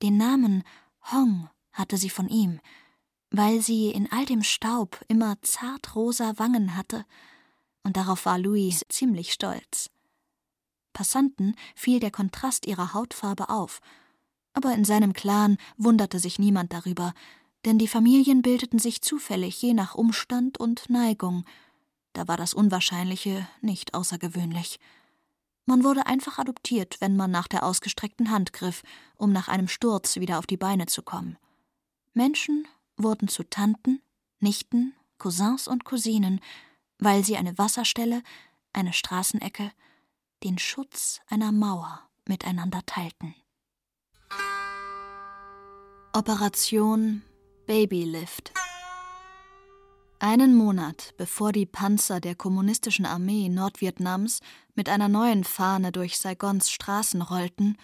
Den 0.02 0.18
Namen 0.18 0.64
Hong 1.12 1.50
hatte 1.72 1.98
sie 1.98 2.10
von 2.10 2.28
ihm, 2.28 2.60
weil 3.32 3.62
sie 3.62 3.90
in 3.92 4.12
all 4.12 4.26
dem 4.26 4.44
Staub 4.44 5.00
immer 5.08 5.42
zartrosa 5.42 6.34
Wangen 6.38 6.76
hatte, 6.76 7.06
und 7.84 7.96
darauf 7.96 8.26
war 8.26 8.38
Louis 8.38 8.84
ziemlich 8.90 9.34
stolz. 9.34 9.90
Passanten 10.94 11.56
fiel 11.76 12.00
der 12.00 12.12
Kontrast 12.12 12.66
ihrer 12.66 12.94
Hautfarbe 12.94 13.50
auf, 13.50 13.80
aber 14.54 14.74
in 14.74 14.84
seinem 14.84 15.14
Clan 15.14 15.58
wunderte 15.78 16.20
sich 16.20 16.40
niemand 16.40 16.74
darüber, 16.74 17.14
denn 17.66 17.78
die 17.78 17.88
Familien 17.88 18.42
bildeten 18.42 18.80
sich 18.80 19.02
zufällig 19.02 19.62
je 19.62 19.74
nach 19.74 19.96
Umstand 19.96 20.60
und 20.60 20.90
Neigung. 20.90 21.46
Da 22.14 22.28
war 22.28 22.38
das 22.38 22.54
Unwahrscheinliche 22.54 23.48
nicht 23.62 23.94
außergewöhnlich. 23.94 24.80
Man 25.66 25.84
wurde 25.84 26.08
einfach 26.08 26.40
adoptiert, 26.40 26.98
wenn 27.00 27.16
man 27.16 27.32
nach 27.32 27.48
der 27.48 27.64
ausgestreckten 27.64 28.32
Hand 28.32 28.54
griff, 28.54 28.82
um 29.18 29.32
nach 29.32 29.48
einem 29.48 29.68
Sturz 29.68 30.16
wieder 30.16 30.40
auf 30.40 30.48
die 30.48 30.58
Beine 30.58 30.88
zu 30.88 31.04
kommen. 31.04 31.38
Menschen 32.14 32.68
wurden 32.98 33.28
zu 33.28 33.44
Tanten, 33.44 34.02
Nichten, 34.40 34.96
Cousins 35.20 35.68
und 35.68 35.86
Cousinen, 35.86 36.40
weil 36.98 37.24
sie 37.24 37.38
eine 37.38 37.58
Wasserstelle, 37.58 38.24
eine 38.74 38.94
Straßenecke, 38.94 39.72
den 40.44 40.58
Schutz 40.58 41.22
einer 41.28 41.52
Mauer 41.52 42.02
miteinander 42.26 42.86
teilten. 42.86 43.36
Operation 46.14 47.22
Babylift. 47.70 48.52
Einen 50.18 50.56
Monat 50.56 51.14
bevor 51.18 51.52
die 51.52 51.68
Panzer 51.68 52.20
der 52.20 52.34
kommunistischen 52.34 53.06
Armee 53.06 53.48
Nordvietnams 53.48 54.40
mit 54.74 54.90
einer 54.90 55.08
neuen 55.08 55.44
Fahne 55.44 55.92
durch 55.92 56.18
Saigons 56.18 56.72
Straßen 56.72 57.22
rollten, 57.22 57.78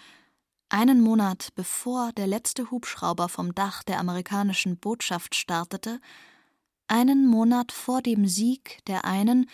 einen 0.68 1.00
Monat 1.00 1.50
bevor 1.54 2.10
der 2.14 2.26
letzte 2.26 2.72
Hubschrauber 2.72 3.28
vom 3.28 3.54
Dach 3.54 3.84
der 3.84 4.00
amerikanischen 4.00 4.76
Botschaft 4.76 5.36
startete, 5.36 6.00
einen 6.88 7.24
Monat 7.24 7.70
vor 7.70 8.02
dem 8.02 8.26
Sieg 8.26 8.84
der 8.88 9.04
einen 9.04 9.48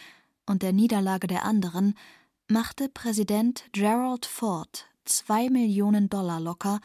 und 0.46 0.62
der 0.62 0.72
Niederlage 0.72 1.26
der 1.26 1.44
anderen, 1.44 1.92
machte 2.48 2.88
Präsident 2.88 3.64
Gerald 3.72 4.24
Ford 4.24 4.86
zwei 5.04 5.50
Millionen 5.50 6.08
Dollar 6.08 6.40
locker, 6.40 6.80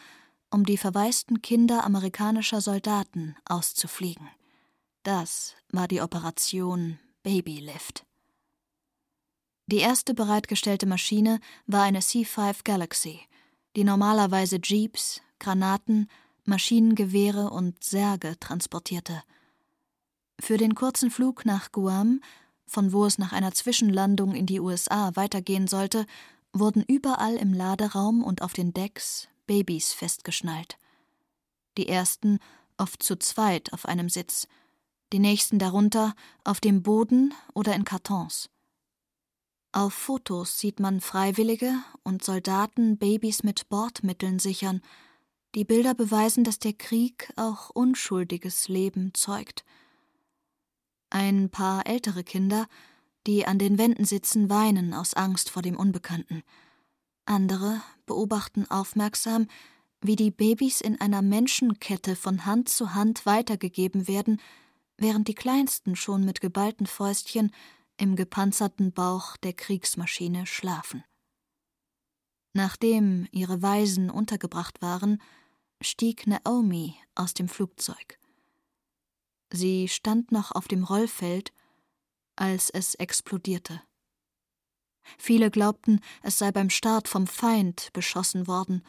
um 0.49 0.65
die 0.65 0.77
verwaisten 0.77 1.41
Kinder 1.41 1.83
amerikanischer 1.83 2.61
Soldaten 2.61 3.35
auszufliegen. 3.45 4.27
Das 5.03 5.55
war 5.71 5.87
die 5.87 6.01
Operation 6.01 6.99
Babylift. 7.23 8.05
Die 9.67 9.77
erste 9.77 10.13
bereitgestellte 10.13 10.85
Maschine 10.85 11.39
war 11.65 11.83
eine 11.83 11.99
C-5 11.99 12.63
Galaxy, 12.63 13.19
die 13.75 13.83
normalerweise 13.83 14.59
Jeeps, 14.63 15.21
Granaten, 15.39 16.09
Maschinengewehre 16.45 17.49
und 17.49 17.83
Särge 17.83 18.39
transportierte. 18.39 19.23
Für 20.39 20.57
den 20.57 20.75
kurzen 20.75 21.11
Flug 21.11 21.45
nach 21.45 21.71
Guam 21.71 22.21
von 22.67 22.91
wo 22.91 23.05
es 23.05 23.17
nach 23.17 23.31
einer 23.31 23.53
Zwischenlandung 23.53 24.35
in 24.35 24.45
die 24.45 24.59
USA 24.59 25.15
weitergehen 25.15 25.67
sollte, 25.67 26.05
wurden 26.53 26.83
überall 26.83 27.35
im 27.35 27.53
Laderaum 27.53 28.23
und 28.23 28.41
auf 28.41 28.53
den 28.53 28.73
Decks 28.73 29.27
Babys 29.47 29.93
festgeschnallt. 29.93 30.77
Die 31.77 31.87
ersten 31.87 32.39
oft 32.77 33.01
zu 33.01 33.17
zweit 33.17 33.73
auf 33.73 33.85
einem 33.85 34.09
Sitz, 34.09 34.47
die 35.13 35.19
nächsten 35.19 35.57
darunter 35.57 36.13
auf 36.43 36.59
dem 36.59 36.83
Boden 36.83 37.33
oder 37.53 37.73
in 37.73 37.85
Kartons. 37.85 38.49
Auf 39.71 39.93
Fotos 39.93 40.59
sieht 40.59 40.79
man 40.79 41.01
Freiwillige 41.01 41.73
und 42.03 42.23
Soldaten 42.23 42.97
Babys 42.97 43.43
mit 43.43 43.69
Bordmitteln 43.69 44.39
sichern. 44.39 44.81
Die 45.55 45.65
Bilder 45.65 45.93
beweisen, 45.93 46.43
dass 46.43 46.59
der 46.59 46.73
Krieg 46.73 47.31
auch 47.35 47.69
unschuldiges 47.69 48.67
Leben 48.67 49.13
zeugt. 49.13 49.63
Ein 51.09 51.49
paar 51.49 51.85
ältere 51.85 52.23
Kinder, 52.23 52.67
die 53.27 53.45
an 53.45 53.59
den 53.59 53.77
Wänden 53.77 54.05
sitzen, 54.05 54.49
weinen 54.49 54.93
aus 54.93 55.13
Angst 55.13 55.49
vor 55.49 55.61
dem 55.61 55.77
Unbekannten. 55.77 56.43
Andere 57.27 57.81
beobachten 58.05 58.69
aufmerksam, 58.69 59.47
wie 60.01 60.15
die 60.15 60.31
Babys 60.31 60.81
in 60.81 60.99
einer 61.01 61.21
Menschenkette 61.21 62.15
von 62.15 62.45
Hand 62.45 62.69
zu 62.69 62.93
Hand 62.93 63.25
weitergegeben 63.25 64.07
werden, 64.07 64.39
während 64.97 65.27
die 65.27 65.35
Kleinsten 65.35 65.95
schon 65.95 66.23
mit 66.23 66.41
geballten 66.41 66.87
Fäustchen 66.87 67.51
im 67.97 68.15
gepanzerten 68.15 68.93
Bauch 68.93 69.37
der 69.37 69.53
Kriegsmaschine 69.53 70.45
schlafen. 70.45 71.03
Nachdem 72.53 73.27
ihre 73.31 73.61
Waisen 73.61 74.09
untergebracht 74.09 74.81
waren, 74.81 75.21
stieg 75.81 76.25
Naomi 76.27 76.95
aus 77.15 77.33
dem 77.33 77.47
Flugzeug. 77.47 78.19
Sie 79.51 79.87
stand 79.87 80.31
noch 80.31 80.51
auf 80.51 80.67
dem 80.67 80.83
Rollfeld, 80.83 81.53
als 82.35 82.69
es 82.69 82.95
explodierte. 82.95 83.81
Viele 85.17 85.51
glaubten, 85.51 86.01
es 86.21 86.37
sei 86.37 86.51
beim 86.51 86.69
Start 86.69 87.07
vom 87.07 87.27
Feind 87.27 87.89
beschossen 87.93 88.47
worden, 88.47 88.83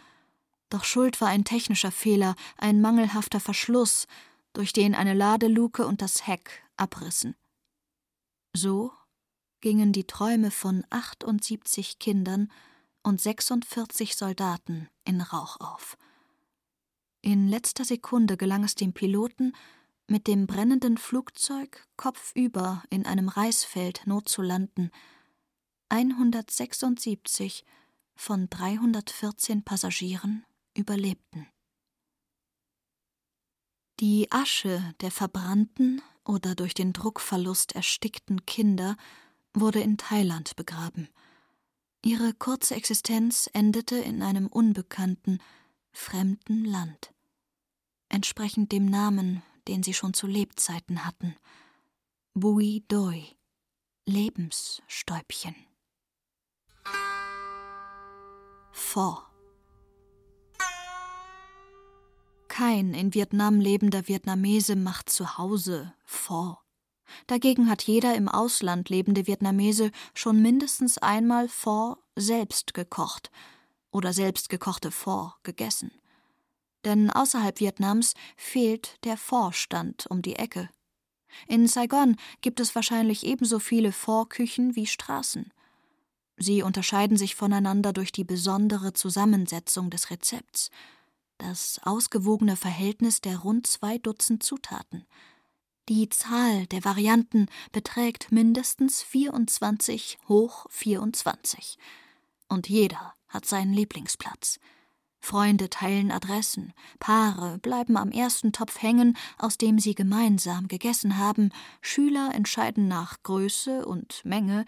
doch 0.71 0.85
Schuld 0.85 1.21
war 1.21 1.29
ein 1.29 1.45
technischer 1.45 1.91
Fehler, 1.91 2.35
ein 2.59 2.81
mangelhafter 2.81 3.41
Verschluss, 3.41 4.07
durch 4.53 4.73
den 4.73 4.95
eine 4.95 5.15
Ladeluke 5.15 5.87
und 5.87 6.03
das 6.03 6.27
Heck 6.27 6.63
abrissen. 6.77 7.35
So 8.55 8.93
gingen 9.61 9.93
die 9.93 10.07
Träume 10.07 10.51
von 10.51 10.85
78 10.91 11.99
Kindern 11.99 12.51
und 13.03 13.21
46 13.21 14.17
Soldaten 14.17 14.89
in 15.05 15.21
Rauch 15.21 15.59
auf. 15.61 15.97
In 17.23 17.49
letzter 17.49 17.85
Sekunde 17.85 18.37
gelang 18.37 18.65
es 18.65 18.75
dem 18.75 18.93
Piloten, 18.93 19.55
mit 20.07 20.27
dem 20.27 20.47
brennenden 20.47 20.97
Flugzeug 20.97 21.87
kopfüber 21.97 22.83
in 22.91 23.05
einem 23.07 23.29
Reisfeld 23.29 24.07
notzulanden. 24.07 24.91
176 25.89 27.65
von 28.15 28.49
314 28.51 29.63
Passagieren 29.65 30.45
überlebten. 30.77 31.47
Die 34.01 34.31
Asche 34.31 34.95
der 35.01 35.11
verbrannten 35.11 36.03
oder 36.25 36.55
durch 36.55 36.75
den 36.75 36.93
Druckverlust 36.93 37.73
erstickten 37.73 38.47
Kinder 38.47 38.97
wurde 39.55 39.81
in 39.81 39.97
Thailand 39.97 40.55
begraben. 40.57 41.09
Ihre 42.05 42.33
kurze 42.33 42.77
Existenz 42.77 43.51
endete 43.53 43.97
in 43.97 44.23
einem 44.23 44.47
unbekannten, 44.47 45.41
fremden 45.91 46.65
Land, 46.65 47.13
entsprechend 48.09 48.71
dem 48.71 48.87
Namen, 48.87 49.43
den 49.67 49.83
sie 49.83 49.95
schon 49.95 50.15
zu 50.15 50.27
Lebzeiten 50.27 51.05
hatten 51.05 51.35
Bui 52.35 52.85
Doi, 52.87 53.25
Lebensstäubchen. 54.07 55.68
Vor 58.91 59.31
Kein 62.49 62.95
in 62.95 63.13
Vietnam 63.13 63.61
lebender 63.61 64.09
Vietnamese 64.09 64.77
macht 64.77 65.11
zu 65.11 65.37
Hause 65.37 65.93
vor. 66.07 66.65
Dagegen 67.27 67.69
hat 67.69 67.83
jeder 67.83 68.15
im 68.15 68.31
Ausland 68.31 68.89
lebende 68.89 69.27
Vietnamese 69.27 69.91
schon 70.15 70.41
mindestens 70.41 70.97
einmal 70.97 71.49
vor 71.49 71.99
selbst 72.17 72.73
gekocht 72.73 73.31
oder 73.91 74.15
selbst 74.15 74.49
gekochte 74.49 74.91
vor 74.91 75.37
gegessen. 75.43 75.91
Denn 76.87 77.11
außerhalb 77.11 77.61
Vietnams 77.61 78.15
fehlt 78.39 79.05
der 79.05 79.19
Vorstand 79.19 80.07
um 80.07 80.23
die 80.23 80.37
Ecke. 80.37 80.71
In 81.47 81.69
Saigon 81.69 82.17
gibt 82.41 82.59
es 82.59 82.75
wahrscheinlich 82.75 83.27
ebenso 83.27 83.59
viele 83.59 83.93
Vorküchen 83.93 84.77
wie 84.77 84.87
Straßen. 84.87 85.53
Sie 86.39 86.63
unterscheiden 86.63 87.17
sich 87.17 87.35
voneinander 87.35 87.93
durch 87.93 88.13
die 88.13 88.25
besondere 88.25 88.93
Zusammensetzung 88.93 89.91
des 89.91 90.11
Rezepts 90.11 90.71
das 91.39 91.81
ausgewogene 91.85 92.57
Verhältnis 92.57 93.21
der 93.21 93.39
rund 93.39 93.67
zwei 93.67 93.99
Dutzend 93.99 94.43
Zutaten. 94.43 95.07
Die 95.89 96.09
Zahl 96.11 96.67
der 96.67 96.85
Varianten 96.85 97.47
beträgt 97.73 98.31
mindestens 98.31 99.03
24 99.03 100.19
hoch 100.29 100.67
24. 100.69 101.79
Und 102.49 102.69
jeder 102.69 103.15
hat 103.29 103.47
seinen 103.47 103.73
Lieblingsplatz. 103.73 104.59
Freunde 105.21 105.71
teilen 105.71 106.13
Adressen, 106.13 106.73
Paare 107.01 107.59
bleiben 107.59 107.97
am 107.97 108.11
ersten 108.11 108.53
Topf 108.53 108.83
hängen, 108.83 109.17
aus 109.39 109.59
dem 109.59 109.79
sie 109.79 109.95
gemeinsam 109.95 110.69
gegessen 110.69 111.19
haben, 111.19 111.51
Schüler 111.81 112.33
entscheiden 112.35 112.87
nach 112.87 113.23
Größe 113.23 113.85
und 113.85 114.25
Menge, 114.25 114.65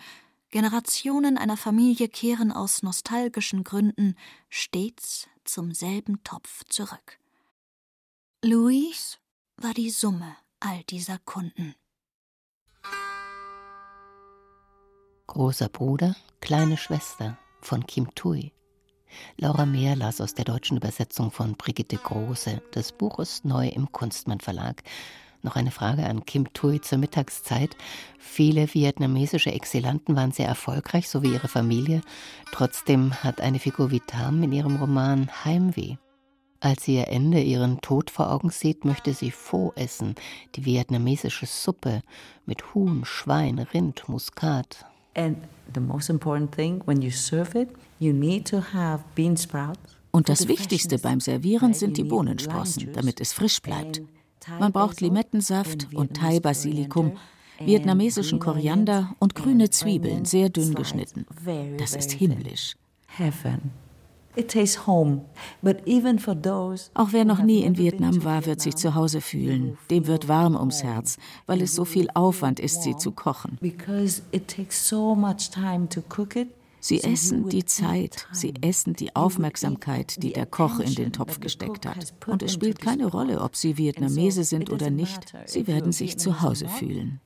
Generationen 0.50 1.38
einer 1.38 1.56
Familie 1.56 2.08
kehren 2.08 2.50
aus 2.50 2.82
nostalgischen 2.82 3.62
Gründen 3.62 4.16
stets 4.48 5.28
zum 5.44 5.72
selben 5.72 6.24
Topf 6.24 6.64
zurück. 6.68 7.18
Louise 8.44 9.18
war 9.56 9.74
die 9.74 9.90
Summe 9.90 10.36
all 10.58 10.82
dieser 10.84 11.18
Kunden. 11.18 11.74
Großer 15.28 15.68
Bruder, 15.68 16.16
kleine 16.40 16.76
Schwester 16.76 17.38
von 17.60 17.86
Kim 17.86 18.12
Tui. 18.16 18.52
Laura 19.36 19.66
Mehr 19.66 19.94
las 19.94 20.20
aus 20.20 20.34
der 20.34 20.44
deutschen 20.44 20.76
Übersetzung 20.76 21.30
von 21.30 21.56
Brigitte 21.56 21.96
Große. 21.96 22.60
Das 22.72 22.90
Buch 22.90 23.20
ist 23.20 23.44
neu 23.44 23.68
im 23.68 23.92
Kunstmann 23.92 24.40
Verlag. 24.40 24.82
Noch 25.42 25.56
eine 25.56 25.70
Frage 25.70 26.04
an 26.04 26.26
Kim 26.26 26.52
Tui 26.52 26.80
zur 26.80 26.98
Mittagszeit. 26.98 27.76
Viele 28.18 28.72
vietnamesische 28.72 29.52
Exilanten 29.52 30.14
waren 30.14 30.32
sehr 30.32 30.46
erfolgreich, 30.46 31.08
so 31.08 31.22
wie 31.22 31.32
ihre 31.32 31.48
Familie. 31.48 32.02
Trotzdem 32.52 33.14
hat 33.14 33.40
eine 33.40 33.58
Figur 33.58 33.90
wie 33.90 34.00
Tam 34.00 34.42
in 34.42 34.52
ihrem 34.52 34.76
Roman 34.76 35.30
Heimweh. 35.44 35.96
Als 36.62 36.84
sie 36.84 36.96
ihr 36.96 37.08
Ende, 37.08 37.40
ihren 37.40 37.80
Tod 37.80 38.10
vor 38.10 38.30
Augen 38.30 38.50
sieht, 38.50 38.84
möchte 38.84 39.14
sie 39.14 39.30
Pho 39.30 39.72
essen, 39.76 40.14
die 40.56 40.66
vietnamesische 40.66 41.46
Suppe 41.46 42.02
mit 42.44 42.74
Huhn, 42.74 43.06
Schwein, 43.06 43.58
Rind, 43.58 44.06
Muskat. 44.08 44.84
And 45.16 45.38
the 45.74 45.80
most 45.80 46.10
important 46.10 46.54
thing 46.54 46.82
when 46.84 47.00
you 47.00 47.10
serve 47.10 47.58
it, 47.58 47.70
you 47.98 48.12
need 48.12 48.46
to 48.50 48.60
have 48.74 49.02
bean 49.14 49.38
sprouts. 49.38 49.96
Und 50.10 50.28
das 50.28 50.48
Wichtigste 50.48 50.98
beim 50.98 51.20
Servieren 51.20 51.72
sind 51.72 51.96
die 51.96 52.04
Bohnensprossen, 52.04 52.92
damit 52.92 53.20
es 53.20 53.32
frisch 53.32 53.62
bleibt. 53.62 54.02
Man 54.58 54.72
braucht 54.72 55.00
Limettensaft 55.00 55.88
und 55.94 56.16
Thai-Basilikum, 56.16 57.12
vietnamesischen 57.58 58.38
Koriander 58.38 59.14
und 59.18 59.34
grüne 59.34 59.70
Zwiebeln, 59.70 60.24
sehr 60.24 60.48
dünn 60.48 60.74
geschnitten. 60.74 61.26
Das 61.78 61.94
ist 61.94 62.12
himmlisch. 62.12 62.74
Auch 66.94 67.08
wer 67.10 67.24
noch 67.24 67.42
nie 67.42 67.62
in 67.62 67.76
Vietnam 67.76 68.24
war, 68.24 68.46
wird 68.46 68.60
sich 68.60 68.76
zu 68.76 68.94
Hause 68.94 69.20
fühlen. 69.20 69.76
Dem 69.90 70.06
wird 70.06 70.28
warm 70.28 70.54
ums 70.54 70.82
Herz, 70.84 71.18
weil 71.46 71.60
es 71.60 71.74
so 71.74 71.84
viel 71.84 72.08
Aufwand 72.14 72.60
ist, 72.60 72.82
sie 72.82 72.96
zu 72.96 73.10
kochen. 73.10 73.58
Sie 76.80 77.02
essen 77.02 77.48
die 77.48 77.64
Zeit, 77.66 78.26
sie 78.32 78.54
essen 78.62 78.94
die 78.94 79.14
Aufmerksamkeit, 79.14 80.22
die 80.22 80.32
der 80.32 80.46
Koch 80.46 80.80
in 80.80 80.94
den 80.94 81.12
Topf 81.12 81.38
gesteckt 81.38 81.86
hat. 81.86 82.14
Und 82.26 82.42
es 82.42 82.54
spielt 82.54 82.80
keine 82.80 83.06
Rolle, 83.06 83.42
ob 83.42 83.54
sie 83.54 83.76
Vietnamese 83.76 84.44
sind 84.44 84.70
oder 84.70 84.90
nicht, 84.90 85.34
sie 85.44 85.66
werden 85.66 85.92
sich 85.92 86.18
zu 86.18 86.40
Hause 86.40 86.68
fühlen. 86.68 87.20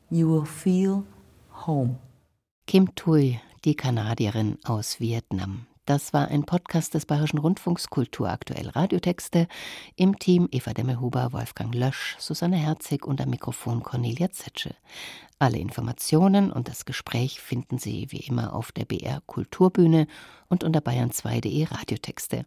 Kim 2.66 2.94
Thuy, 2.94 3.40
die 3.64 3.76
Kanadierin 3.76 4.58
aus 4.64 4.98
Vietnam. 4.98 5.66
Das 5.86 6.14
war 6.14 6.28
ein 6.28 6.44
Podcast 6.44 6.94
des 6.94 7.04
Bayerischen 7.04 7.36
Rundfunks 7.38 7.90
Kulturaktuell 7.90 8.70
Radiotexte 8.70 9.48
im 9.96 10.18
Team 10.18 10.48
Eva 10.50 10.72
Demmehuber, 10.72 11.34
Wolfgang 11.34 11.74
Lösch, 11.74 12.16
Susanne 12.18 12.56
Herzig 12.56 13.04
und 13.04 13.20
am 13.20 13.28
Mikrofon 13.28 13.82
Cornelia 13.82 14.30
Zetsche. 14.30 14.74
Alle 15.38 15.58
Informationen 15.58 16.50
und 16.50 16.68
das 16.68 16.86
Gespräch 16.86 17.38
finden 17.40 17.76
Sie 17.76 18.06
wie 18.10 18.20
immer 18.20 18.54
auf 18.54 18.72
der 18.72 18.86
BR 18.86 19.20
Kulturbühne 19.26 20.06
und 20.48 20.64
unter 20.64 20.80
bayern2.de 20.80 21.64
Radiotexte. 21.64 22.42